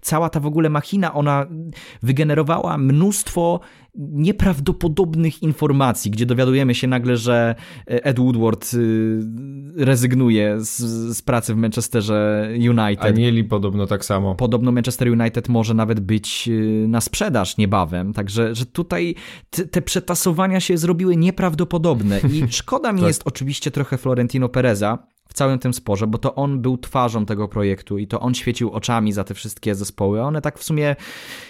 Cała 0.00 0.30
ta 0.30 0.40
w 0.40 0.46
ogóle 0.46 0.70
machina, 0.70 1.14
ona 1.14 1.46
wygenerowała 2.02 2.78
mnóstwo 2.78 3.60
nieprawdopodobnych 3.94 5.42
informacji, 5.42 6.10
gdzie 6.10 6.26
dowiadujemy 6.26 6.74
się 6.74 6.86
nagle, 6.86 7.16
że 7.16 7.54
Ed 7.86 8.18
Woodward 8.18 8.74
y, 8.74 9.20
rezygnuje 9.76 10.56
z, 10.60 10.78
z 11.16 11.22
pracy 11.22 11.54
w 11.54 11.56
Manchesterze 11.56 12.48
United. 12.54 13.04
Anieli 13.04 13.44
podobno 13.44 13.86
tak 13.86 14.04
samo. 14.04 14.34
Podobno 14.34 14.72
Manchester 14.72 15.08
United 15.08 15.48
może 15.48 15.74
nawet 15.74 16.00
być 16.00 16.48
y, 16.48 16.86
na 16.88 17.00
sprzedaż 17.00 17.56
niebawem, 17.56 18.12
także 18.12 18.54
że 18.54 18.66
tutaj 18.66 19.14
te, 19.50 19.66
te 19.66 19.82
przetasowania 19.82 20.60
się 20.60 20.78
zrobiły 20.78 21.16
nieprawdopodobne 21.16 22.20
i 22.32 22.52
szkoda 22.52 22.92
mi 22.92 23.00
tak. 23.00 23.08
jest 23.08 23.22
oczywiście 23.24 23.70
trochę 23.70 23.98
Florentino 23.98 24.48
Pereza, 24.48 24.98
w 25.30 25.32
całym 25.32 25.58
tym 25.58 25.74
sporze, 25.74 26.06
bo 26.06 26.18
to 26.18 26.34
on 26.34 26.60
był 26.60 26.78
twarzą 26.78 27.26
tego 27.26 27.48
projektu 27.48 27.98
i 27.98 28.06
to 28.06 28.20
on 28.20 28.34
świecił 28.34 28.70
oczami 28.70 29.12
za 29.12 29.24
te 29.24 29.34
wszystkie 29.34 29.74
zespoły. 29.74 30.22
One 30.22 30.40
tak 30.40 30.58
w 30.58 30.64
sumie, 30.64 30.96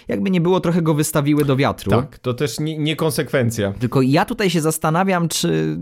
jakby 0.07 0.29
nie 0.29 0.41
było, 0.41 0.59
trochę 0.59 0.81
go 0.81 0.93
wystawiły 0.93 1.45
do 1.45 1.55
wiatru. 1.55 1.91
Tak, 1.91 2.19
to 2.19 2.33
też 2.33 2.59
niekonsekwencja. 2.59 3.67
Nie 3.67 3.73
tylko 3.73 4.01
ja 4.01 4.25
tutaj 4.25 4.49
się 4.49 4.61
zastanawiam, 4.61 5.27
czy. 5.27 5.77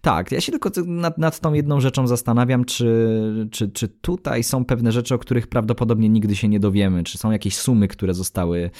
Tak, 0.00 0.32
ja 0.32 0.40
się 0.40 0.52
tylko 0.52 0.70
nad, 0.86 1.18
nad 1.18 1.40
tą 1.40 1.52
jedną 1.52 1.80
rzeczą 1.80 2.06
zastanawiam, 2.06 2.64
czy, 2.64 3.48
czy, 3.50 3.68
czy 3.68 3.88
tutaj 3.88 4.42
są 4.42 4.64
pewne 4.64 4.92
rzeczy, 4.92 5.14
o 5.14 5.18
których 5.18 5.46
prawdopodobnie 5.46 6.08
nigdy 6.08 6.36
się 6.36 6.48
nie 6.48 6.60
dowiemy. 6.60 7.02
Czy 7.04 7.18
są 7.18 7.30
jakieś 7.30 7.56
sumy, 7.56 7.88
które 7.88 8.14
zostały 8.14 8.70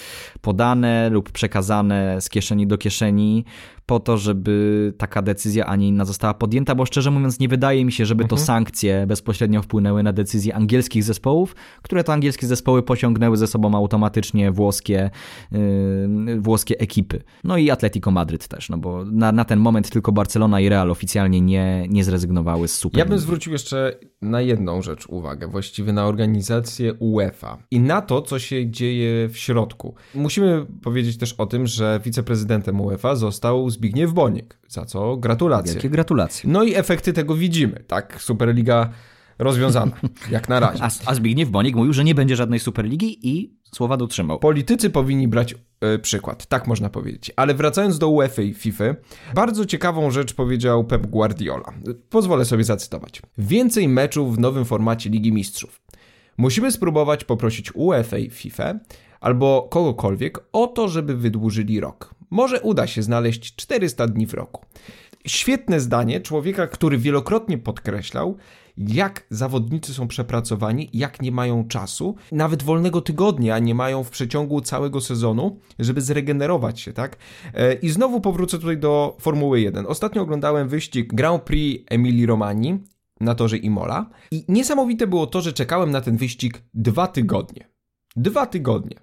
podane 0.40 1.10
lub 1.10 1.32
przekazane 1.32 2.20
z 2.20 2.28
kieszeni 2.28 2.66
do 2.66 2.78
kieszeni 2.78 3.44
po 3.86 4.00
to, 4.00 4.16
żeby 4.16 4.94
taka 4.98 5.22
decyzja, 5.22 5.66
a 5.66 5.76
nie 5.76 5.88
inna 5.88 6.04
została 6.04 6.34
podjęta, 6.34 6.74
bo 6.74 6.86
szczerze 6.86 7.10
mówiąc 7.10 7.40
nie 7.40 7.48
wydaje 7.48 7.84
mi 7.84 7.92
się, 7.92 8.06
żeby 8.06 8.24
mhm. 8.24 8.38
to 8.38 8.44
sankcje 8.56 9.06
bezpośrednio 9.06 9.62
wpłynęły 9.62 10.02
na 10.02 10.12
decyzje 10.12 10.54
angielskich 10.54 11.04
zespołów, 11.04 11.54
które 11.82 12.04
to 12.04 12.12
angielskie 12.12 12.46
zespoły 12.46 12.82
pociągnęły 12.82 13.36
ze 13.36 13.46
sobą 13.46 13.74
automatycznie 13.74 14.52
włoskie, 14.52 15.10
yy, 15.52 16.40
włoskie 16.40 16.78
ekipy. 16.78 17.22
No 17.44 17.56
i 17.56 17.70
Atletico 17.70 18.10
Madryt 18.10 18.48
też, 18.48 18.68
no 18.68 18.78
bo 18.78 19.04
na, 19.04 19.32
na 19.32 19.44
ten 19.44 19.58
moment 19.58 19.90
tylko 19.90 20.12
Barcelona 20.12 20.60
i 20.60 20.68
Real 20.68 20.90
oficjalnie 20.90 21.40
nie, 21.40 21.86
nie 21.88 22.04
zrezygnowały 22.04 22.68
z 22.68 22.74
Super. 22.74 22.98
Ja 22.98 23.04
bym 23.04 23.18
zwrócił 23.18 23.52
jeszcze 23.52 23.98
na 24.22 24.40
jedną 24.40 24.82
rzecz 24.82 25.06
uwagę, 25.06 25.48
właściwie 25.48 25.92
na 25.92 26.06
organizację 26.06 26.94
UEFA 26.94 27.58
i 27.70 27.80
na 27.80 28.02
to, 28.02 28.22
co 28.22 28.38
się 28.38 28.70
dzieje 28.70 29.28
w 29.28 29.38
środku. 29.38 29.94
Musimy 30.14 30.66
powiedzieć 30.82 31.18
też 31.18 31.32
o 31.32 31.46
tym, 31.46 31.66
że 31.66 32.00
wiceprezydentem 32.04 32.80
UEFA 32.80 33.16
został 33.16 33.70
Zbigniew 33.70 34.12
Boniek, 34.12 34.58
za 34.68 34.84
co 34.84 35.16
gratulacje. 35.16 35.74
Jakie 35.74 35.90
gratulacje. 35.90 36.50
No 36.50 36.62
i 36.62 36.74
efekty 36.74 37.12
tego 37.12 37.34
widzimy, 37.34 37.84
tak? 37.86 38.16
Superliga 38.46 38.88
rozwiązana, 39.38 39.92
jak 40.30 40.48
na 40.48 40.60
razie. 40.60 40.82
A, 40.82 40.90
a 41.06 41.14
Zbigniew 41.14 41.50
Boniek 41.50 41.74
mówił, 41.74 41.92
że 41.92 42.04
nie 42.04 42.14
będzie 42.14 42.36
żadnej 42.36 42.60
Superligi 42.60 43.28
i 43.28 43.56
słowa 43.74 43.96
dotrzymał. 43.96 44.38
Politycy 44.38 44.90
powinni 44.90 45.28
brać 45.28 45.54
e, 45.80 45.98
przykład, 45.98 46.46
tak 46.46 46.66
można 46.66 46.90
powiedzieć. 46.90 47.32
Ale 47.36 47.54
wracając 47.54 47.98
do 47.98 48.08
UEFA 48.08 48.42
i 48.42 48.54
FIFA, 48.54 48.84
bardzo 49.34 49.66
ciekawą 49.66 50.10
rzecz 50.10 50.34
powiedział 50.34 50.84
Pep 50.84 51.06
Guardiola. 51.06 51.72
Pozwolę 52.10 52.44
sobie 52.44 52.64
zacytować. 52.64 53.22
Więcej 53.38 53.88
meczów 53.88 54.36
w 54.36 54.38
nowym 54.38 54.64
formacie 54.64 55.10
Ligi 55.10 55.32
Mistrzów. 55.32 55.80
Musimy 56.36 56.72
spróbować 56.72 57.24
poprosić 57.24 57.74
UEFA 57.74 58.18
i 58.18 58.30
FIFA 58.30 58.74
albo 59.20 59.68
kogokolwiek 59.70 60.38
o 60.52 60.66
to, 60.66 60.88
żeby 60.88 61.16
wydłużyli 61.16 61.80
rok. 61.80 62.14
Może 62.30 62.60
uda 62.60 62.86
się 62.86 63.02
znaleźć 63.02 63.56
400 63.56 64.06
dni 64.06 64.26
w 64.26 64.34
roku. 64.34 64.64
Świetne 65.26 65.80
zdanie 65.80 66.20
człowieka, 66.20 66.66
który 66.66 66.98
wielokrotnie 66.98 67.58
podkreślał, 67.58 68.36
jak 68.76 69.26
zawodnicy 69.30 69.94
są 69.94 70.08
przepracowani, 70.08 70.90
jak 70.92 71.22
nie 71.22 71.32
mają 71.32 71.68
czasu, 71.68 72.16
nawet 72.32 72.62
wolnego 72.62 73.00
tygodnia 73.00 73.58
nie 73.58 73.74
mają 73.74 74.04
w 74.04 74.10
przeciągu 74.10 74.60
całego 74.60 75.00
sezonu, 75.00 75.60
żeby 75.78 76.00
zregenerować 76.00 76.80
się, 76.80 76.92
tak? 76.92 77.16
E, 77.54 77.74
I 77.74 77.88
znowu 77.88 78.20
powrócę 78.20 78.58
tutaj 78.58 78.78
do 78.78 79.16
Formuły 79.20 79.60
1. 79.60 79.86
Ostatnio 79.86 80.22
oglądałem 80.22 80.68
wyścig 80.68 81.14
Grand 81.14 81.42
Prix 81.42 81.84
Emilii 81.90 82.26
Romani 82.26 82.78
na 83.20 83.34
torze 83.34 83.56
Imola 83.56 84.10
i 84.30 84.44
niesamowite 84.48 85.06
było 85.06 85.26
to, 85.26 85.40
że 85.40 85.52
czekałem 85.52 85.90
na 85.90 86.00
ten 86.00 86.16
wyścig 86.16 86.62
dwa 86.74 87.06
tygodnie. 87.06 87.68
Dwa 88.16 88.46
tygodnie. 88.46 88.96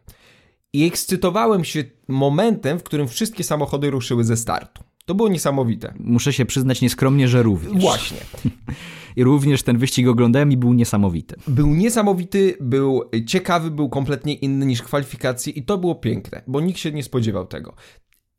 I 0.74 0.88
ekscytowałem 0.88 1.64
się 1.64 1.84
momentem, 2.08 2.80
w 2.80 2.84
którym 2.84 3.08
wszystkie 3.08 3.44
samochody 3.44 3.90
ruszyły 3.90 4.24
ze 4.24 4.38
startu. 4.38 4.84
To 5.06 5.16
było 5.16 5.30
niesamowite. 5.30 5.94
Muszę 6.00 6.34
się 6.34 6.46
przyznać 6.46 6.82
nieskromnie, 6.82 7.28
że 7.28 7.44
również. 7.44 7.82
Właśnie. 7.82 8.18
I 9.16 9.24
również 9.24 9.64
ten 9.64 9.78
wyścig 9.78 10.08
oglądałem 10.08 10.52
i 10.52 10.58
był 10.58 10.74
niesamowity. 10.74 11.36
Był 11.48 11.68
niesamowity, 11.68 12.58
był 12.62 13.02
ciekawy, 13.28 13.72
był 13.72 13.90
kompletnie 13.90 14.34
inny 14.34 14.66
niż 14.66 14.82
kwalifikacje 14.82 15.54
i 15.54 15.64
to 15.64 15.78
było 15.78 15.96
piękne, 15.96 16.42
bo 16.48 16.62
nikt 16.62 16.80
się 16.80 16.92
nie 16.92 17.04
spodziewał 17.04 17.48
tego. 17.48 17.74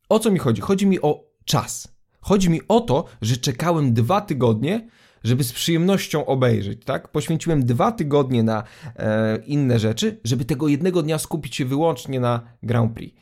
O 0.09 0.19
co 0.19 0.31
mi 0.31 0.39
chodzi? 0.39 0.61
Chodzi 0.61 0.87
mi 0.87 1.01
o 1.01 1.23
czas. 1.45 1.95
Chodzi 2.21 2.49
mi 2.49 2.61
o 2.67 2.81
to, 2.81 3.05
że 3.21 3.37
czekałem 3.37 3.93
dwa 3.93 4.21
tygodnie, 4.21 4.87
żeby 5.23 5.43
z 5.43 5.53
przyjemnością 5.53 6.25
obejrzeć, 6.25 6.85
tak? 6.85 7.11
Poświęciłem 7.11 7.65
dwa 7.65 7.91
tygodnie 7.91 8.43
na 8.43 8.63
e, 8.95 9.37
inne 9.45 9.79
rzeczy, 9.79 10.19
żeby 10.23 10.45
tego 10.45 10.67
jednego 10.67 11.01
dnia 11.01 11.17
skupić 11.17 11.55
się 11.55 11.65
wyłącznie 11.65 12.19
na 12.19 12.41
Grand 12.63 12.93
Prix. 12.93 13.17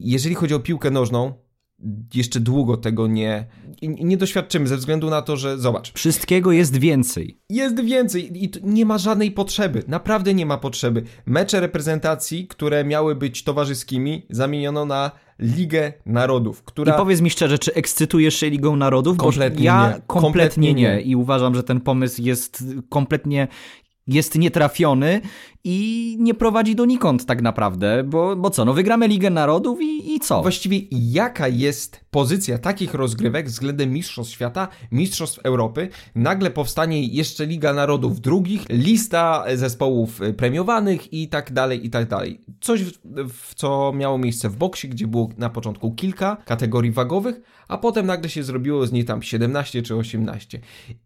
Jeżeli 0.00 0.34
chodzi 0.34 0.54
o 0.54 0.60
piłkę 0.60 0.90
nożną, 0.90 1.32
jeszcze 2.14 2.40
długo 2.40 2.76
tego 2.76 3.06
nie, 3.06 3.46
nie 3.82 4.16
doświadczymy, 4.16 4.66
ze 4.66 4.76
względu 4.76 5.10
na 5.10 5.22
to, 5.22 5.36
że 5.36 5.58
zobacz. 5.58 5.92
Wszystkiego 5.92 6.52
jest 6.52 6.76
więcej. 6.76 7.38
Jest 7.50 7.80
więcej 7.84 8.44
i 8.44 8.50
nie 8.62 8.86
ma 8.86 8.98
żadnej 8.98 9.30
potrzeby. 9.30 9.82
Naprawdę 9.88 10.34
nie 10.34 10.46
ma 10.46 10.58
potrzeby. 10.58 11.02
Mecze 11.26 11.60
reprezentacji, 11.60 12.46
które 12.46 12.84
miały 12.84 13.14
być 13.14 13.44
towarzyskimi, 13.44 14.26
zamieniono 14.30 14.84
na 14.84 15.10
Ligę 15.38 15.92
Narodów, 16.06 16.62
która... 16.62 16.94
I 16.94 16.96
powiedz 16.96 17.20
mi 17.20 17.30
szczerze, 17.30 17.58
czy 17.58 17.74
ekscytujesz 17.74 18.34
się 18.36 18.50
Ligą 18.50 18.76
Narodów? 18.76 19.16
Kompletnie 19.16 19.64
ja 19.64 19.88
nie. 19.88 19.92
kompletnie, 19.92 20.20
Kompletnie 20.20 20.74
nie. 20.74 20.82
nie. 20.82 21.00
I 21.00 21.16
uważam, 21.16 21.54
że 21.54 21.62
ten 21.62 21.80
pomysł 21.80 22.22
jest 22.22 22.64
kompletnie 22.88 23.48
jest 24.06 24.38
nietrafiony 24.38 25.20
i 25.64 26.16
nie 26.20 26.34
prowadzi 26.34 26.74
donikąd 26.74 27.26
tak 27.26 27.42
naprawdę, 27.42 28.04
bo, 28.04 28.36
bo 28.36 28.50
co, 28.50 28.64
no 28.64 28.72
wygramy 28.72 29.08
Ligę 29.08 29.30
Narodów 29.30 29.78
i, 29.82 30.14
i 30.14 30.20
co? 30.20 30.42
Właściwie 30.42 30.80
jaka 30.90 31.48
jest 31.48 32.00
pozycja 32.10 32.58
takich 32.58 32.94
rozgrywek 32.94 33.48
względem 33.48 33.92
Mistrzostw 33.92 34.32
Świata, 34.32 34.68
Mistrzostw 34.92 35.38
Europy? 35.38 35.88
Nagle 36.14 36.50
powstanie 36.50 37.06
jeszcze 37.06 37.46
Liga 37.46 37.72
Narodów 37.72 38.20
drugich, 38.20 38.68
lista 38.68 39.44
zespołów 39.54 40.20
premiowanych 40.36 41.12
i 41.12 41.28
tak 41.28 41.52
dalej, 41.52 41.86
i 41.86 41.90
tak 41.90 42.08
dalej. 42.08 42.40
Coś, 42.60 42.84
w, 42.84 42.92
w 43.28 43.54
co 43.54 43.92
miało 43.96 44.18
miejsce 44.18 44.48
w 44.48 44.56
boksie, 44.56 44.88
gdzie 44.88 45.06
było 45.06 45.28
na 45.38 45.50
początku 45.50 45.94
kilka 45.94 46.36
kategorii 46.36 46.92
wagowych, 46.92 47.40
a 47.68 47.78
potem 47.78 48.06
nagle 48.06 48.30
się 48.30 48.42
zrobiło 48.42 48.86
z 48.86 48.92
niej 48.92 49.04
tam 49.04 49.22
17 49.22 49.82
czy 49.82 49.96
18. 49.96 50.60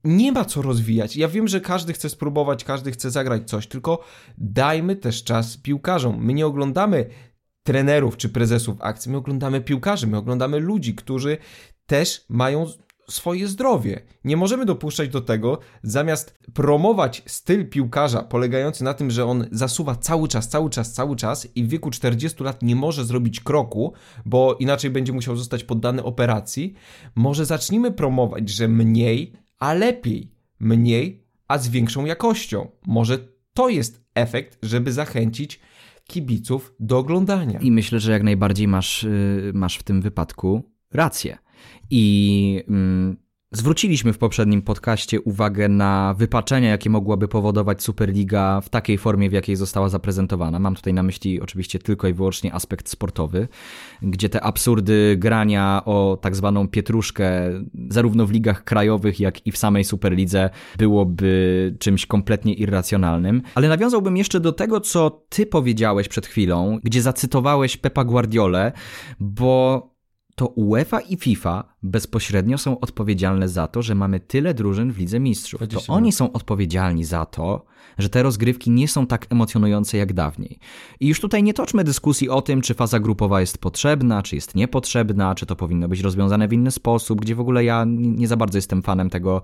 Nie 0.04 0.32
ma 0.32 0.44
co 0.44 0.62
rozwijać. 0.62 1.16
Ja 1.16 1.28
wiem, 1.28 1.48
że 1.48 1.60
każdy 1.60 1.92
chce 1.92 2.08
spróbować, 2.08 2.64
każdy 2.64 2.92
chce 2.92 3.10
zagrać 3.10 3.50
coś, 3.50 3.66
tylko 3.66 4.04
dajmy 4.52 4.96
też 4.96 5.24
czas 5.24 5.56
piłkarzom. 5.56 6.24
My 6.24 6.34
nie 6.34 6.46
oglądamy 6.46 7.06
trenerów 7.62 8.16
czy 8.16 8.28
prezesów 8.28 8.76
akcji, 8.80 9.10
my 9.10 9.16
oglądamy 9.16 9.60
piłkarzy, 9.60 10.06
my 10.06 10.16
oglądamy 10.16 10.60
ludzi, 10.60 10.94
którzy 10.94 11.38
też 11.86 12.24
mają 12.28 12.66
swoje 13.10 13.48
zdrowie. 13.48 14.00
Nie 14.24 14.36
możemy 14.36 14.64
dopuszczać 14.64 15.08
do 15.08 15.20
tego, 15.20 15.58
zamiast 15.82 16.38
promować 16.54 17.22
styl 17.26 17.68
piłkarza 17.68 18.22
polegający 18.22 18.84
na 18.84 18.94
tym, 18.94 19.10
że 19.10 19.26
on 19.26 19.46
zasuwa 19.52 19.96
cały 19.96 20.28
czas, 20.28 20.48
cały 20.48 20.70
czas, 20.70 20.92
cały 20.92 21.16
czas 21.16 21.48
i 21.54 21.64
w 21.64 21.68
wieku 21.68 21.90
40 21.90 22.44
lat 22.44 22.62
nie 22.62 22.76
może 22.76 23.04
zrobić 23.04 23.40
kroku, 23.40 23.92
bo 24.24 24.54
inaczej 24.54 24.90
będzie 24.90 25.12
musiał 25.12 25.36
zostać 25.36 25.64
poddany 25.64 26.02
operacji, 26.02 26.74
może 27.14 27.46
zacznijmy 27.46 27.92
promować, 27.92 28.48
że 28.48 28.68
mniej, 28.68 29.32
a 29.58 29.74
lepiej. 29.74 30.36
Mniej, 30.60 31.24
a 31.48 31.58
z 31.58 31.68
większą 31.68 32.04
jakością. 32.04 32.70
Może 32.86 33.18
to 33.54 33.68
jest 33.68 34.05
efekt, 34.16 34.58
żeby 34.62 34.92
zachęcić 34.92 35.60
kibiców 36.06 36.74
do 36.80 36.98
oglądania. 36.98 37.58
I 37.58 37.72
myślę, 37.72 38.00
że 38.00 38.12
jak 38.12 38.22
najbardziej 38.22 38.68
masz, 38.68 39.04
y, 39.04 39.50
masz 39.54 39.76
w 39.76 39.82
tym 39.82 40.02
wypadku 40.02 40.72
rację. 40.92 41.38
I 41.90 42.64
mm, 42.68 43.16
zwróciliśmy 43.56 44.12
w 44.12 44.18
poprzednim 44.18 44.62
podcaście 44.62 45.20
uwagę 45.20 45.68
na 45.68 46.14
wypaczenia, 46.18 46.70
jakie 46.70 46.90
mogłaby 46.90 47.28
powodować 47.28 47.82
Superliga 47.82 48.60
w 48.60 48.68
takiej 48.68 48.98
formie, 48.98 49.30
w 49.30 49.32
jakiej 49.32 49.56
została 49.56 49.88
zaprezentowana. 49.88 50.58
Mam 50.58 50.74
tutaj 50.74 50.94
na 50.94 51.02
myśli 51.02 51.40
oczywiście 51.40 51.78
tylko 51.78 52.08
i 52.08 52.12
wyłącznie 52.12 52.54
aspekt 52.54 52.88
sportowy, 52.88 53.48
gdzie 54.02 54.28
te 54.28 54.40
absurdy 54.40 55.16
grania 55.18 55.82
o 55.84 56.18
tak 56.20 56.36
zwaną 56.36 56.68
pietruszkę, 56.68 57.26
zarówno 57.88 58.26
w 58.26 58.30
ligach 58.30 58.64
krajowych, 58.64 59.20
jak 59.20 59.46
i 59.46 59.52
w 59.52 59.56
samej 59.58 59.84
Superlidze, 59.84 60.50
byłoby 60.78 61.76
czymś 61.78 62.06
kompletnie 62.06 62.54
irracjonalnym. 62.54 63.42
Ale 63.54 63.68
nawiązałbym 63.68 64.16
jeszcze 64.16 64.40
do 64.40 64.52
tego, 64.52 64.80
co 64.80 65.10
ty 65.28 65.46
powiedziałeś 65.46 66.08
przed 66.08 66.26
chwilą, 66.26 66.78
gdzie 66.82 67.02
zacytowałeś 67.02 67.76
Pepa 67.76 68.04
Guardiolę, 68.04 68.72
bo 69.20 69.95
to 70.36 70.46
UEFA 70.46 71.00
i 71.00 71.16
FIFA 71.16 71.64
bezpośrednio 71.82 72.58
są 72.58 72.80
odpowiedzialne 72.80 73.48
za 73.48 73.66
to, 73.66 73.82
że 73.82 73.94
mamy 73.94 74.20
tyle 74.20 74.54
drużyn 74.54 74.92
w 74.92 74.98
Lidze 74.98 75.20
Mistrzów. 75.20 75.60
To 75.60 75.66
20 75.66 75.92
oni 75.92 76.12
są 76.12 76.32
odpowiedzialni 76.32 77.04
za 77.04 77.26
to, 77.26 77.64
że 77.98 78.08
te 78.08 78.22
rozgrywki 78.22 78.70
nie 78.70 78.88
są 78.88 79.06
tak 79.06 79.26
emocjonujące 79.30 79.96
jak 79.96 80.12
dawniej. 80.12 80.58
I 81.00 81.08
już 81.08 81.20
tutaj 81.20 81.42
nie 81.42 81.54
toczmy 81.54 81.84
dyskusji 81.84 82.28
o 82.28 82.42
tym, 82.42 82.60
czy 82.60 82.74
faza 82.74 83.00
grupowa 83.00 83.40
jest 83.40 83.58
potrzebna, 83.58 84.22
czy 84.22 84.34
jest 84.34 84.54
niepotrzebna, 84.54 85.34
czy 85.34 85.46
to 85.46 85.56
powinno 85.56 85.88
być 85.88 86.00
rozwiązane 86.00 86.48
w 86.48 86.52
inny 86.52 86.70
sposób, 86.70 87.20
gdzie 87.20 87.34
w 87.34 87.40
ogóle 87.40 87.64
ja 87.64 87.84
nie 87.84 88.26
nie 88.26 88.28
za 88.28 88.36
bardzo 88.36 88.58
jestem 88.58 88.82
fanem 88.82 89.10
tego 89.10 89.42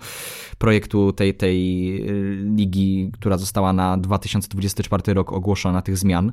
projektu, 0.58 1.12
tej, 1.12 1.34
tej 1.34 1.96
y, 2.10 2.44
ligi, 2.56 3.10
która 3.12 3.38
została 3.38 3.72
na 3.72 3.98
2024 3.98 5.14
rok 5.14 5.32
ogłoszona, 5.32 5.82
tych 5.82 5.98
zmian. 5.98 6.32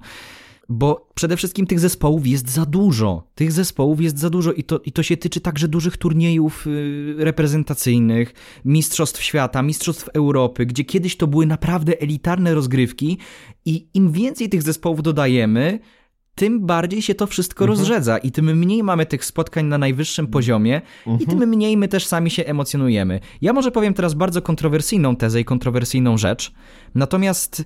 Bo 0.70 1.10
przede 1.16 1.38
wszystkim 1.38 1.68
tych 1.68 1.80
zespołów 1.80 2.28
jest 2.28 2.50
za 2.50 2.66
dużo. 2.66 3.24
Tych 3.36 3.52
zespołów 3.52 4.02
jest 4.02 4.20
za 4.20 4.30
dużo 4.30 4.52
i 4.52 4.64
to, 4.64 4.80
i 4.80 4.92
to 4.92 5.04
się 5.04 5.18
tyczy 5.18 5.42
także 5.42 5.68
dużych 5.68 5.98
turniejów 5.98 6.68
y, 6.68 7.16
reprezentacyjnych, 7.18 8.34
mistrzostw 8.66 9.24
świata, 9.24 9.62
mistrzostw 9.62 10.10
Europy, 10.10 10.66
gdzie 10.66 10.84
kiedyś 10.84 11.18
to 11.18 11.28
były 11.28 11.46
naprawdę 11.46 12.02
elitarne 12.02 12.54
rozgrywki 12.54 13.18
i 13.66 13.88
im 13.94 14.12
więcej 14.12 14.50
tych 14.50 14.62
zespołów 14.62 15.04
dodajemy, 15.04 15.80
tym 16.36 16.66
bardziej 16.66 17.02
się 17.02 17.16
to 17.16 17.28
wszystko 17.28 17.66
rozrzedza 17.66 18.18
i 18.18 18.32
tym 18.32 18.58
mniej 18.58 18.84
mamy 18.84 19.06
tych 19.06 19.26
spotkań 19.26 19.66
na 19.66 19.78
najwyższym 19.78 20.28
poziomie 20.28 20.82
i 21.20 21.26
tym 21.26 21.50
mniej 21.50 21.78
my 21.78 21.88
też 21.88 22.06
sami 22.06 22.30
się 22.30 22.46
emocjonujemy. 22.46 23.20
Ja 23.42 23.54
może 23.54 23.72
powiem 23.72 23.94
teraz 23.94 24.14
bardzo 24.14 24.42
kontrowersyjną 24.42 25.16
tezę 25.16 25.42
i 25.42 25.46
kontrowersyjną 25.46 26.18
rzecz, 26.18 26.52
natomiast 26.96 27.64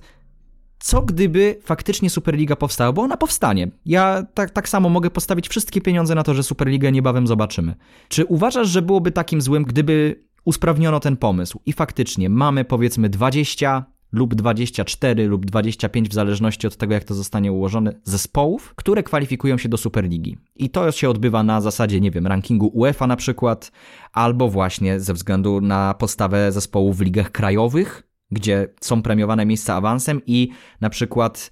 co 0.84 1.02
gdyby 1.02 1.58
faktycznie 1.62 2.10
Superliga 2.10 2.56
powstała, 2.56 2.92
bo 2.92 3.02
ona 3.02 3.16
powstanie. 3.16 3.68
Ja 3.86 4.26
tak, 4.34 4.50
tak 4.50 4.68
samo 4.68 4.88
mogę 4.88 5.10
postawić 5.10 5.48
wszystkie 5.48 5.80
pieniądze 5.80 6.14
na 6.14 6.22
to, 6.22 6.34
że 6.34 6.42
Superligę 6.42 6.92
niebawem 6.92 7.26
zobaczymy. 7.26 7.74
Czy 8.08 8.24
uważasz, 8.24 8.68
że 8.68 8.82
byłoby 8.82 9.12
takim 9.12 9.40
złym, 9.40 9.64
gdyby 9.64 10.24
usprawniono 10.44 11.00
ten 11.00 11.16
pomysł 11.16 11.60
i 11.66 11.72
faktycznie 11.72 12.28
mamy 12.30 12.64
powiedzmy 12.64 13.08
20 13.08 13.84
lub 14.12 14.34
24 14.34 15.26
lub 15.26 15.46
25 15.46 16.08
w 16.08 16.14
zależności 16.14 16.66
od 16.66 16.76
tego 16.76 16.94
jak 16.94 17.04
to 17.04 17.14
zostanie 17.14 17.52
ułożone 17.52 17.92
zespołów, 18.02 18.74
które 18.74 19.02
kwalifikują 19.02 19.58
się 19.58 19.68
do 19.68 19.76
Superligi. 19.76 20.38
I 20.56 20.70
to 20.70 20.92
się 20.92 21.10
odbywa 21.10 21.42
na 21.42 21.60
zasadzie, 21.60 22.00
nie 22.00 22.10
wiem, 22.10 22.26
rankingu 22.26 22.66
UEFA 22.66 23.06
na 23.06 23.16
przykład, 23.16 23.72
albo 24.12 24.48
właśnie 24.48 25.00
ze 25.00 25.14
względu 25.14 25.60
na 25.60 25.94
postawę 25.94 26.52
zespołów 26.52 26.96
w 26.96 27.00
ligach 27.00 27.32
krajowych, 27.32 28.13
gdzie 28.30 28.68
są 28.80 29.02
premiowane 29.02 29.46
miejsca 29.46 29.74
awansem 29.74 30.20
i 30.26 30.48
na 30.80 30.90
przykład 30.90 31.50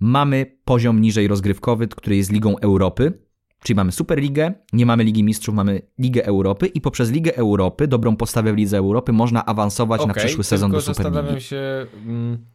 mamy 0.00 0.58
poziom 0.64 1.00
niżej 1.00 1.28
rozgrywkowy, 1.28 1.88
który 1.88 2.16
jest 2.16 2.32
Ligą 2.32 2.58
Europy, 2.58 3.22
czyli 3.62 3.76
mamy 3.76 3.92
Superligę, 3.92 4.52
nie 4.72 4.86
mamy 4.86 5.04
Ligi 5.04 5.24
Mistrzów, 5.24 5.54
mamy 5.54 5.82
Ligę 5.98 6.24
Europy 6.24 6.66
i 6.66 6.80
poprzez 6.80 7.10
Ligę 7.10 7.36
Europy, 7.36 7.88
dobrą 7.88 8.16
postawę 8.16 8.52
w 8.52 8.56
Lidze 8.56 8.78
Europy 8.78 9.12
można 9.12 9.46
awansować 9.46 10.06
na 10.06 10.12
Okej, 10.12 10.24
przyszły 10.24 10.44
sezon 10.44 10.70
do 10.70 10.80
Superligi. 10.80 11.04
zastanawiam 11.04 11.40
się, 11.40 11.86
mm, 12.06 12.46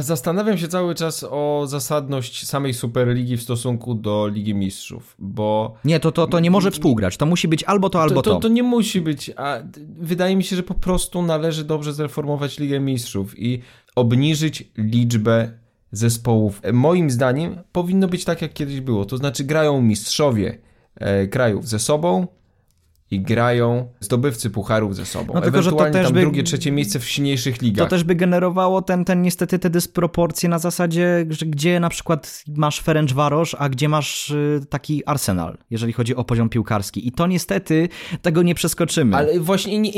Zastanawiam 0.00 0.58
się 0.58 0.68
cały 0.68 0.94
czas 0.94 1.26
o 1.30 1.64
zasadność 1.66 2.46
samej 2.46 2.74
Superligi 2.74 3.36
w 3.36 3.42
stosunku 3.42 3.94
do 3.94 4.28
Ligi 4.28 4.54
Mistrzów, 4.54 5.14
bo... 5.18 5.74
Nie, 5.84 6.00
to, 6.00 6.12
to, 6.12 6.26
to 6.26 6.40
nie 6.40 6.50
może 6.50 6.70
współgrać, 6.70 7.16
to 7.16 7.26
musi 7.26 7.48
być 7.48 7.64
albo 7.64 7.90
to, 7.90 8.02
albo 8.02 8.22
to. 8.22 8.34
To, 8.34 8.40
to 8.40 8.48
nie 8.48 8.62
musi 8.62 9.00
być, 9.00 9.30
a 9.36 9.58
wydaje 9.98 10.36
mi 10.36 10.44
się, 10.44 10.56
że 10.56 10.62
po 10.62 10.74
prostu 10.74 11.22
należy 11.22 11.64
dobrze 11.64 11.92
zreformować 11.92 12.58
Ligę 12.58 12.80
Mistrzów 12.80 13.38
i 13.38 13.62
obniżyć 13.96 14.70
liczbę 14.78 15.50
zespołów. 15.92 16.60
Moim 16.72 17.10
zdaniem 17.10 17.58
powinno 17.72 18.08
być 18.08 18.24
tak, 18.24 18.42
jak 18.42 18.52
kiedyś 18.52 18.80
było, 18.80 19.04
to 19.04 19.16
znaczy 19.16 19.44
grają 19.44 19.82
mistrzowie 19.82 20.58
e, 20.94 21.26
krajów 21.26 21.68
ze 21.68 21.78
sobą, 21.78 22.26
i 23.10 23.20
grają 23.20 23.88
zdobywcy 24.00 24.50
pucharów 24.50 24.96
ze 24.96 25.06
sobą. 25.06 25.34
No 25.34 25.40
tylko, 25.40 25.62
że 25.62 25.70
to 25.70 25.76
też 25.76 26.04
tam 26.04 26.14
by, 26.14 26.20
drugie, 26.20 26.42
trzecie 26.42 26.72
miejsce 26.72 26.98
w 26.98 27.04
silniejszych 27.04 27.62
ligach. 27.62 27.86
To 27.86 27.90
też 27.90 28.04
by 28.04 28.14
generowało 28.14 28.82
ten, 28.82 29.04
ten 29.04 29.22
niestety 29.22 29.58
te 29.58 29.70
dysproporcje 29.70 30.48
na 30.48 30.58
zasadzie, 30.58 31.26
że 31.30 31.46
gdzie 31.46 31.80
na 31.80 31.88
przykład 31.88 32.44
masz 32.56 32.80
Ferencvaros, 32.80 33.56
a 33.58 33.68
gdzie 33.68 33.88
masz 33.88 34.30
y, 34.30 34.60
taki 34.68 35.06
Arsenal, 35.06 35.58
jeżeli 35.70 35.92
chodzi 35.92 36.16
o 36.16 36.24
poziom 36.24 36.48
piłkarski. 36.48 37.08
I 37.08 37.12
to 37.12 37.26
niestety 37.26 37.88
tego 38.22 38.42
nie 38.42 38.54
przeskoczymy. 38.54 39.16
Ale 39.16 39.40
właśnie, 39.40 39.78
nie, 39.78 39.92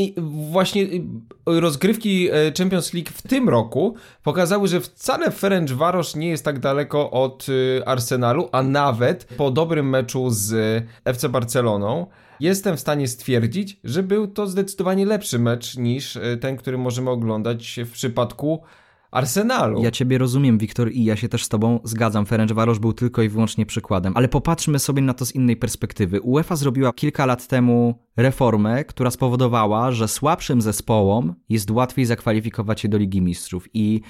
właśnie 0.51 0.83
y, 0.83 1.01
rozgrywki 1.47 2.29
e, 2.31 2.33
Champions 2.59 2.95
League 2.95 3.11
w 3.15 3.23
tym 3.23 3.49
roku 3.49 3.95
pokazały, 4.23 4.69
że 4.69 4.81
wcale 4.81 5.31
Ferencvaros 5.31 6.17
nie 6.17 6.29
jest 6.29 6.45
tak 6.45 6.59
daleko 6.59 7.11
od 7.11 7.47
y, 7.49 7.83
Arsenalu, 7.87 8.49
a 8.53 8.63
nawet 8.63 9.25
po 9.25 9.51
dobrym 9.51 9.89
meczu 9.89 10.31
z 10.31 10.85
FC 11.05 11.29
Barceloną 11.29 12.07
jestem 12.41 12.77
w 12.77 12.81
stanie 12.81 13.09
stwierdzić, 13.09 13.81
że 13.85 14.03
był 14.03 14.27
to 14.27 14.47
zdecydowanie 14.47 15.07
lepszy 15.07 15.39
mecz 15.39 15.77
niż 15.77 16.17
e, 16.17 16.37
ten, 16.37 16.57
który 16.57 16.79
możemy 16.79 17.11
oglądać 17.11 17.81
w 17.85 17.91
przypadku 17.91 18.63
Arsenalu. 19.11 19.83
Ja 19.83 19.91
ciebie 19.91 20.19
rozumiem, 20.19 20.59
Wiktor, 20.59 20.93
i 20.93 21.05
ja 21.05 21.17
się 21.17 21.29
też 21.29 21.45
z 21.45 21.49
tobą 21.49 21.81
zgadzam. 21.85 22.27
Ferencvaros 22.27 22.79
był 22.79 22.93
tylko 22.93 23.23
i 23.23 23.29
wyłącznie 23.29 23.67
przykładem. 23.67 24.13
Ale 24.17 24.29
popatrzmy 24.29 24.79
sobie 24.79 25.03
na 25.03 25.15
to 25.15 25.27
z 25.27 25.35
innej 25.35 25.57
perspektywy. 25.57 26.21
UEFA 26.21 26.57
zrobiła 26.57 26.93
kilka 26.93 27.27
lat 27.27 27.47
temu 27.47 28.05
reformę, 28.17 28.85
która 28.85 29.11
spowodowała, 29.11 29.93
że 29.93 30.09
słabszym 30.09 30.63
zespołom 30.63 31.35
jest 31.49 31.71
łatwiej 31.71 32.05
zakwalifikować 32.05 32.81
się 32.81 32.89
do 32.89 32.99
Ligi 32.99 33.23
Mistrzów 33.23 33.69
i 33.75 34.01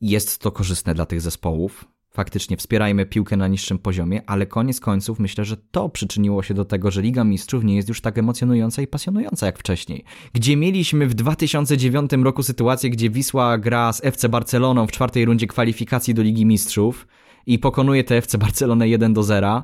jest 0.00 0.38
to 0.38 0.52
korzystne 0.52 0.94
dla 0.94 1.06
tych 1.06 1.20
zespołów 1.20 1.84
faktycznie 2.10 2.56
wspierajmy 2.56 3.06
piłkę 3.06 3.36
na 3.36 3.48
niższym 3.48 3.78
poziomie, 3.78 4.22
ale 4.26 4.46
koniec 4.46 4.80
końców 4.80 5.18
myślę, 5.18 5.44
że 5.44 5.56
to 5.56 5.88
przyczyniło 5.88 6.42
się 6.42 6.54
do 6.54 6.64
tego, 6.64 6.90
że 6.90 7.02
Liga 7.02 7.24
Mistrzów 7.24 7.64
nie 7.64 7.76
jest 7.76 7.88
już 7.88 8.00
tak 8.00 8.18
emocjonująca 8.18 8.82
i 8.82 8.86
pasjonująca 8.86 9.46
jak 9.46 9.58
wcześniej. 9.58 10.04
Gdzie 10.32 10.56
mieliśmy 10.56 11.06
w 11.06 11.14
2009 11.14 12.10
roku 12.12 12.42
sytuację, 12.42 12.90
gdzie 12.90 13.10
Wisła 13.10 13.58
gra 13.58 13.92
z 13.92 14.04
FC 14.04 14.28
Barceloną 14.28 14.86
w 14.86 14.92
czwartej 14.92 15.24
rundzie 15.24 15.46
kwalifikacji 15.46 16.14
do 16.14 16.22
Ligi 16.22 16.46
Mistrzów 16.46 17.06
i 17.46 17.58
pokonuje 17.58 18.04
te 18.04 18.16
FC 18.16 18.38
Barcelonę 18.38 18.88
1 18.88 19.14
do 19.14 19.22
0, 19.22 19.62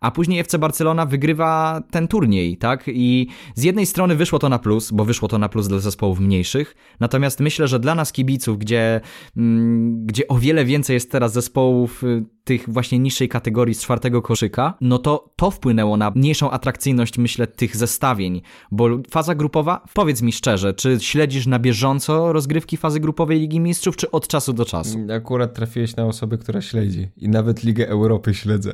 a 0.00 0.10
później 0.10 0.40
FC 0.40 0.58
Barcelona 0.58 1.06
wygrywa 1.06 1.82
ten 1.90 2.08
turniej, 2.08 2.56
tak? 2.56 2.84
I 2.86 3.26
z 3.54 3.62
jednej 3.62 3.86
strony 3.86 4.16
wyszło 4.16 4.38
to 4.38 4.48
na 4.48 4.58
plus, 4.58 4.90
bo 4.90 5.04
wyszło 5.04 5.28
to 5.28 5.38
na 5.38 5.48
plus 5.48 5.68
dla 5.68 5.78
zespołów 5.78 6.20
mniejszych, 6.20 6.74
natomiast 7.00 7.40
myślę, 7.40 7.68
że 7.68 7.80
dla 7.80 7.94
nas 7.94 8.12
kibiców, 8.12 8.58
gdzie, 8.58 9.00
mm, 9.36 10.06
gdzie 10.06 10.28
o 10.28 10.38
wiele 10.38 10.64
więcej 10.64 10.94
jest 10.94 11.10
teraz 11.10 11.32
zespołów 11.32 12.04
y, 12.04 12.24
tych 12.48 12.68
właśnie 12.68 12.98
niższej 12.98 13.28
kategorii 13.28 13.74
z 13.74 13.82
czwartego 13.82 14.22
koszyka, 14.22 14.74
no 14.80 14.98
to 14.98 15.30
to 15.36 15.50
wpłynęło 15.50 15.96
na 15.96 16.10
mniejszą 16.10 16.50
atrakcyjność, 16.50 17.18
myślę, 17.18 17.46
tych 17.46 17.76
zestawień, 17.76 18.42
bo 18.70 18.88
faza 19.10 19.34
grupowa, 19.34 19.84
powiedz 19.94 20.22
mi 20.22 20.32
szczerze, 20.32 20.74
czy 20.74 20.96
śledzisz 21.00 21.46
na 21.46 21.58
bieżąco 21.58 22.32
rozgrywki 22.32 22.76
fazy 22.76 23.00
grupowej 23.00 23.40
Ligi 23.40 23.60
Mistrzów, 23.60 23.96
czy 23.96 24.10
od 24.10 24.28
czasu 24.28 24.52
do 24.52 24.64
czasu? 24.64 24.98
Akurat 25.16 25.54
trafiłeś 25.54 25.96
na 25.96 26.06
osobę, 26.06 26.38
która 26.38 26.60
śledzi 26.60 27.08
i 27.16 27.28
nawet 27.28 27.64
Ligę 27.64 27.88
Europy 27.88 28.34
śledzę, 28.34 28.72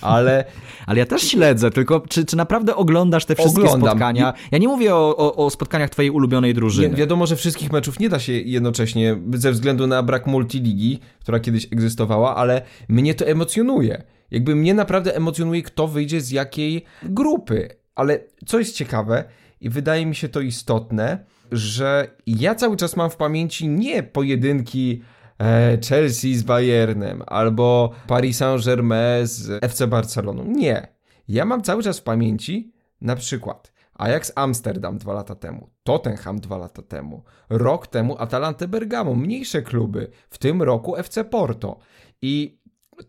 ale... 0.00 0.44
ale 0.86 0.98
ja 0.98 1.06
też 1.06 1.22
śledzę, 1.22 1.70
tylko 1.70 2.00
czy, 2.08 2.24
czy 2.24 2.36
naprawdę 2.36 2.76
oglądasz 2.76 3.24
te 3.24 3.34
wszystkie 3.34 3.60
Oglądam. 3.60 3.88
spotkania? 3.90 4.32
Ja 4.50 4.58
nie 4.58 4.68
mówię 4.68 4.94
o, 4.94 5.16
o, 5.16 5.46
o 5.46 5.50
spotkaniach 5.50 5.90
twojej 5.90 6.10
ulubionej 6.10 6.54
drużyny. 6.54 6.88
Nie, 6.88 6.94
wiadomo, 6.94 7.26
że 7.26 7.36
wszystkich 7.36 7.72
meczów 7.72 8.00
nie 8.00 8.08
da 8.08 8.18
się 8.18 8.32
jednocześnie, 8.32 9.16
ze 9.34 9.52
względu 9.52 9.86
na 9.86 10.02
brak 10.02 10.26
multiligi, 10.26 11.00
która 11.20 11.40
kiedyś 11.40 11.64
egzystowała, 11.72 12.36
ale 12.36 12.62
mnie 12.88 13.07
to 13.14 13.26
emocjonuje. 13.26 14.02
Jakby 14.30 14.54
mnie 14.54 14.74
naprawdę 14.74 15.16
emocjonuje, 15.16 15.62
kto 15.62 15.88
wyjdzie 15.88 16.20
z 16.20 16.30
jakiej 16.30 16.84
grupy. 17.02 17.68
Ale 17.94 18.20
co 18.46 18.58
jest 18.58 18.76
ciekawe 18.76 19.24
i 19.60 19.70
wydaje 19.70 20.06
mi 20.06 20.14
się 20.14 20.28
to 20.28 20.40
istotne, 20.40 21.24
że 21.52 22.08
ja 22.26 22.54
cały 22.54 22.76
czas 22.76 22.96
mam 22.96 23.10
w 23.10 23.16
pamięci 23.16 23.68
nie 23.68 24.02
pojedynki 24.02 25.02
e, 25.38 25.78
Chelsea 25.88 26.34
z 26.34 26.42
Bayernem 26.42 27.22
albo 27.26 27.92
Paris 28.06 28.36
Saint-Germain 28.36 29.26
z 29.26 29.64
FC 29.64 29.86
Barceloną. 29.86 30.44
Nie. 30.44 30.88
Ja 31.28 31.44
mam 31.44 31.62
cały 31.62 31.82
czas 31.82 31.98
w 31.98 32.02
pamięci 32.02 32.72
na 33.00 33.16
przykład 33.16 33.72
Ajax 33.98 34.32
Amsterdam 34.34 34.98
dwa 34.98 35.12
lata 35.12 35.34
temu, 35.34 35.70
Tottenham 35.82 36.40
dwa 36.40 36.58
lata 36.58 36.82
temu, 36.82 37.22
rok 37.50 37.86
temu 37.86 38.16
Atalanta 38.18 38.66
Bergamo, 38.66 39.14
mniejsze 39.14 39.62
kluby, 39.62 40.10
w 40.30 40.38
tym 40.38 40.62
roku 40.62 40.96
FC 40.96 41.24
Porto. 41.24 41.78
I 42.22 42.57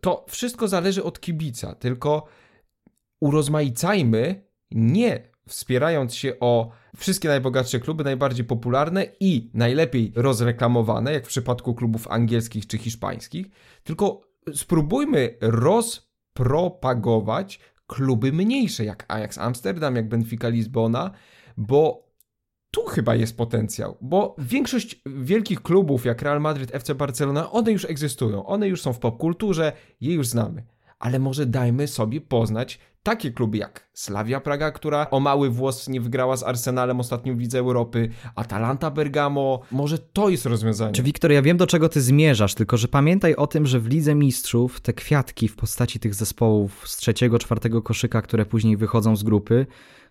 to 0.02 0.26
wszystko 0.30 0.68
zależy 0.68 1.04
od 1.04 1.20
kibica, 1.20 1.76
tylko 1.76 2.28
urozmaicajmy 3.22 4.50
nie 4.72 5.30
wspierając 5.48 6.16
się 6.16 6.40
o 6.40 6.72
wszystkie 6.98 7.28
najbogatsze 7.28 7.80
kluby, 7.80 8.04
najbardziej 8.04 8.46
popularne 8.46 9.06
i 9.20 9.52
najlepiej 9.54 10.14
rozreklamowane, 10.16 11.14
jak 11.14 11.26
w 11.26 11.30
przypadku 11.30 11.76
klubów 11.76 12.08
angielskich 12.08 12.68
czy 12.68 12.78
hiszpańskich, 12.78 13.48
tylko 13.84 14.22
spróbujmy 14.54 15.38
rozpropagować 15.42 17.60
kluby 17.88 18.32
mniejsze, 18.32 18.86
jak 18.86 19.06
Ajax 19.08 19.38
Amsterdam, 19.38 19.96
jak 19.96 20.10
Benfica 20.10 20.50
Lizbona, 20.50 21.12
bo 21.58 22.09
tu 22.72 22.86
chyba 22.86 23.16
jest 23.16 23.38
potencjał, 23.38 23.98
bo 24.02 24.36
większość 24.38 25.02
wielkich 25.06 25.62
klubów 25.62 26.06
jak 26.06 26.22
Real 26.22 26.42
Madrid, 26.42 26.76
FC 26.76 26.96
Barcelona, 26.96 27.52
one 27.52 27.72
już 27.72 27.86
egzystują, 27.86 28.46
one 28.46 28.68
już 28.68 28.82
są 28.82 28.94
w 28.94 29.00
popkulturze, 29.00 29.72
je 30.02 30.14
już 30.14 30.28
znamy. 30.28 30.66
Ale 31.00 31.20
może 31.20 31.46
dajmy 31.46 31.88
sobie 31.88 32.22
poznać 32.22 32.80
takie 33.04 33.32
kluby 33.32 33.58
jak 33.58 33.90
Slavia 33.94 34.40
Praga, 34.40 34.72
która 34.72 35.10
o 35.10 35.20
mały 35.20 35.50
włos 35.50 35.88
nie 35.88 36.02
wygrała 36.02 36.38
z 36.38 36.44
Arsenalem 36.44 37.00
ostatnio 37.00 37.36
w 37.36 37.40
Lidze 37.40 37.60
Europy, 37.60 38.10
Atalanta 38.36 38.92
Bergamo, 38.92 39.62
może 39.72 40.00
to 40.00 40.30
jest 40.30 40.46
rozwiązanie. 40.46 40.94
Czy 40.94 41.04
Wiktor, 41.04 41.32
ja 41.32 41.42
wiem 41.42 41.58
do 41.58 41.68
czego 41.68 41.90
ty 41.90 42.02
zmierzasz, 42.02 42.56
tylko 42.56 42.78
że 42.78 42.88
pamiętaj 42.88 43.36
o 43.36 43.48
tym, 43.48 43.68
że 43.68 43.80
w 43.80 43.88
Lidze 43.88 44.16
Mistrzów 44.16 44.82
te 44.82 44.94
kwiatki 44.94 45.48
w 45.48 45.56
postaci 45.56 46.00
tych 46.00 46.16
zespołów 46.16 46.88
z 46.90 46.98
trzeciego, 46.98 47.40
czwartego 47.40 47.82
koszyka, 47.82 48.22
które 48.22 48.46
później 48.46 48.78
wychodzą 48.78 49.16
z 49.16 49.24
grupy, 49.24 49.66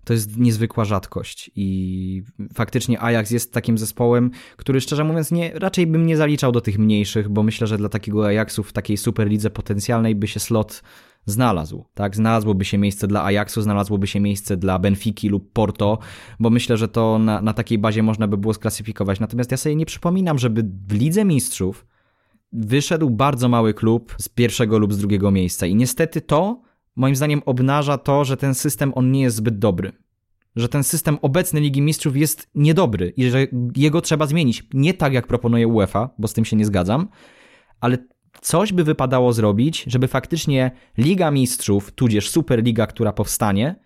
to 0.08 0.12
jest 0.12 0.36
niezwykła 0.36 0.84
rzadkość 0.84 1.50
i 1.56 2.22
faktycznie 2.54 3.00
Ajax 3.00 3.30
jest 3.30 3.52
takim 3.52 3.78
zespołem, 3.78 4.30
który 4.56 4.80
szczerze 4.80 5.04
mówiąc 5.04 5.30
nie, 5.30 5.52
raczej 5.54 5.86
bym 5.86 6.06
nie 6.06 6.16
zaliczał 6.16 6.52
do 6.52 6.60
tych 6.60 6.78
mniejszych, 6.78 7.28
bo 7.28 7.42
myślę, 7.42 7.66
że 7.66 7.78
dla 7.78 7.88
takiego 7.88 8.26
Ajaxu 8.26 8.62
w 8.62 8.72
takiej 8.72 8.96
superlidze 8.96 9.50
potencjalnej 9.50 10.14
by 10.14 10.28
się 10.28 10.40
slot 10.40 10.82
znalazł, 11.26 11.84
tak? 11.94 12.16
Znalazłoby 12.16 12.64
się 12.64 12.78
miejsce 12.78 13.06
dla 13.06 13.24
Ajaxu, 13.24 13.62
znalazłoby 13.62 14.06
się 14.06 14.20
miejsce 14.20 14.56
dla 14.56 14.78
Benfiki 14.78 15.28
lub 15.28 15.52
Porto, 15.52 15.98
bo 16.40 16.50
myślę, 16.50 16.76
że 16.76 16.88
to 16.88 17.18
na, 17.18 17.42
na 17.42 17.52
takiej 17.52 17.78
bazie 17.78 18.02
można 18.02 18.28
by 18.28 18.36
było 18.36 18.54
sklasyfikować. 18.54 19.20
Natomiast 19.20 19.50
ja 19.50 19.56
sobie 19.56 19.76
nie 19.76 19.86
przypominam, 19.86 20.38
żeby 20.38 20.64
w 20.88 20.92
Lidze 20.92 21.24
Mistrzów 21.24 21.86
wyszedł 22.52 23.10
bardzo 23.10 23.48
mały 23.48 23.74
klub 23.74 24.14
z 24.18 24.28
pierwszego 24.28 24.78
lub 24.78 24.92
z 24.92 24.98
drugiego 24.98 25.30
miejsca 25.30 25.66
i 25.66 25.74
niestety 25.74 26.20
to 26.20 26.67
moim 26.98 27.16
zdaniem 27.16 27.42
obnaża 27.46 27.98
to, 27.98 28.24
że 28.24 28.36
ten 28.36 28.54
system 28.54 28.92
on 28.94 29.12
nie 29.12 29.22
jest 29.22 29.36
zbyt 29.36 29.58
dobry. 29.58 29.92
Że 30.56 30.68
ten 30.68 30.84
system 30.84 31.18
obecny 31.22 31.60
Ligi 31.60 31.82
Mistrzów 31.82 32.16
jest 32.16 32.50
niedobry 32.54 33.12
i 33.16 33.30
że 33.30 33.46
jego 33.76 34.00
trzeba 34.00 34.26
zmienić. 34.26 34.62
Nie 34.74 34.94
tak 34.94 35.12
jak 35.12 35.26
proponuje 35.26 35.68
UEFA, 35.68 36.10
bo 36.18 36.28
z 36.28 36.32
tym 36.32 36.44
się 36.44 36.56
nie 36.56 36.64
zgadzam, 36.64 37.08
ale 37.80 37.98
coś 38.40 38.72
by 38.72 38.84
wypadało 38.84 39.32
zrobić, 39.32 39.84
żeby 39.86 40.08
faktycznie 40.08 40.70
Liga 40.98 41.30
Mistrzów, 41.30 41.92
tudzież 41.92 42.30
Superliga, 42.30 42.86
która 42.86 43.12
powstanie, 43.12 43.76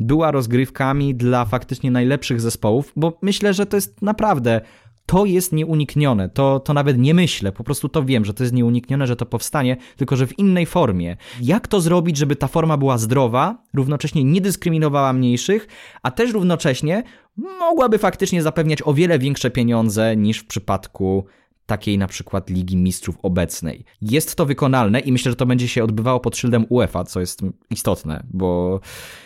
była 0.00 0.30
rozgrywkami 0.30 1.14
dla 1.14 1.44
faktycznie 1.44 1.90
najlepszych 1.90 2.40
zespołów, 2.40 2.92
bo 2.96 3.18
myślę, 3.22 3.54
że 3.54 3.66
to 3.66 3.76
jest 3.76 4.02
naprawdę 4.02 4.60
to 5.06 5.24
jest 5.24 5.52
nieuniknione. 5.52 6.28
To, 6.28 6.60
to 6.60 6.74
nawet 6.74 6.98
nie 6.98 7.14
myślę, 7.14 7.52
po 7.52 7.64
prostu 7.64 7.88
to 7.88 8.04
wiem, 8.04 8.24
że 8.24 8.34
to 8.34 8.42
jest 8.42 8.54
nieuniknione, 8.54 9.06
że 9.06 9.16
to 9.16 9.26
powstanie, 9.26 9.76
tylko 9.96 10.16
że 10.16 10.26
w 10.26 10.38
innej 10.38 10.66
formie. 10.66 11.16
Jak 11.42 11.68
to 11.68 11.80
zrobić, 11.80 12.16
żeby 12.16 12.36
ta 12.36 12.48
forma 12.48 12.76
była 12.76 12.98
zdrowa, 12.98 13.62
równocześnie 13.74 14.24
nie 14.24 14.40
dyskryminowała 14.40 15.12
mniejszych, 15.12 15.68
a 16.02 16.10
też 16.10 16.32
równocześnie 16.32 17.02
mogłaby 17.36 17.98
faktycznie 17.98 18.42
zapewniać 18.42 18.78
o 18.84 18.94
wiele 18.94 19.18
większe 19.18 19.50
pieniądze 19.50 20.16
niż 20.16 20.38
w 20.38 20.46
przypadku 20.46 21.24
takiej 21.66 21.98
na 21.98 22.06
przykład 22.06 22.50
Ligi 22.50 22.76
Mistrzów 22.76 23.18
obecnej. 23.22 23.84
Jest 24.02 24.34
to 24.34 24.46
wykonalne 24.46 25.00
i 25.00 25.12
myślę, 25.12 25.32
że 25.32 25.36
to 25.36 25.46
będzie 25.46 25.68
się 25.68 25.84
odbywało 25.84 26.20
pod 26.20 26.36
szyldem 26.36 26.66
UEFA, 26.68 27.04
co 27.04 27.20
jest 27.20 27.40
istotne, 27.70 28.22
bo 28.30 28.80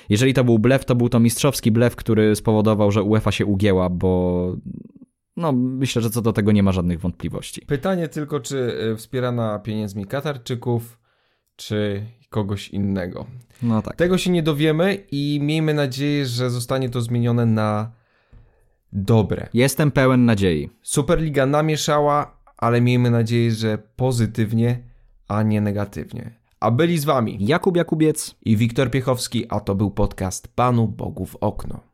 jeżeli 0.08 0.34
to 0.34 0.44
był 0.44 0.58
blef, 0.58 0.84
to 0.84 0.94
był 0.94 1.08
to 1.08 1.20
mistrzowski 1.20 1.70
blef, 1.70 1.96
który 1.96 2.36
spowodował, 2.36 2.90
że 2.90 3.02
UEFA 3.02 3.32
się 3.32 3.46
ugięła, 3.46 3.90
bo 3.90 4.56
No, 5.40 5.52
myślę, 5.52 6.02
że 6.02 6.10
co 6.10 6.22
do 6.22 6.32
tego 6.32 6.52
nie 6.52 6.62
ma 6.62 6.72
żadnych 6.72 7.00
wątpliwości. 7.00 7.60
Pytanie 7.66 8.08
tylko, 8.08 8.40
czy 8.40 8.56
y, 8.92 8.96
wspierana 8.96 9.58
pieniędzmi 9.58 10.06
Katarczyków, 10.06 10.98
czy 11.56 12.06
kogoś 12.30 12.68
innego. 12.68 13.26
No 13.62 13.82
tak. 13.82 13.96
Tego 13.96 14.18
się 14.18 14.30
nie 14.30 14.42
dowiemy 14.42 15.04
i 15.10 15.38
miejmy 15.42 15.74
nadzieję, 15.74 16.26
że 16.26 16.50
zostanie 16.50 16.90
to 16.90 17.00
zmienione 17.00 17.46
na 17.46 17.90
dobre. 18.92 19.48
Jestem 19.54 19.90
pełen 19.90 20.24
nadziei. 20.24 20.70
Superliga 20.82 21.46
namieszała, 21.46 22.36
ale 22.56 22.80
miejmy 22.80 23.10
nadzieję, 23.10 23.50
że 23.50 23.78
pozytywnie, 23.96 24.82
a 25.28 25.42
nie 25.42 25.60
negatywnie. 25.60 26.40
A 26.60 26.70
byli 26.70 26.98
z 26.98 27.04
wami 27.04 27.36
Jakub 27.40 27.76
Jakubiec. 27.76 28.36
i 28.44 28.56
Wiktor 28.56 28.90
Piechowski, 28.90 29.46
a 29.48 29.60
to 29.60 29.74
był 29.74 29.90
podcast 29.90 30.48
Panu 30.48 30.88
Bogu 30.88 31.26
w 31.26 31.36
okno. 31.36 31.89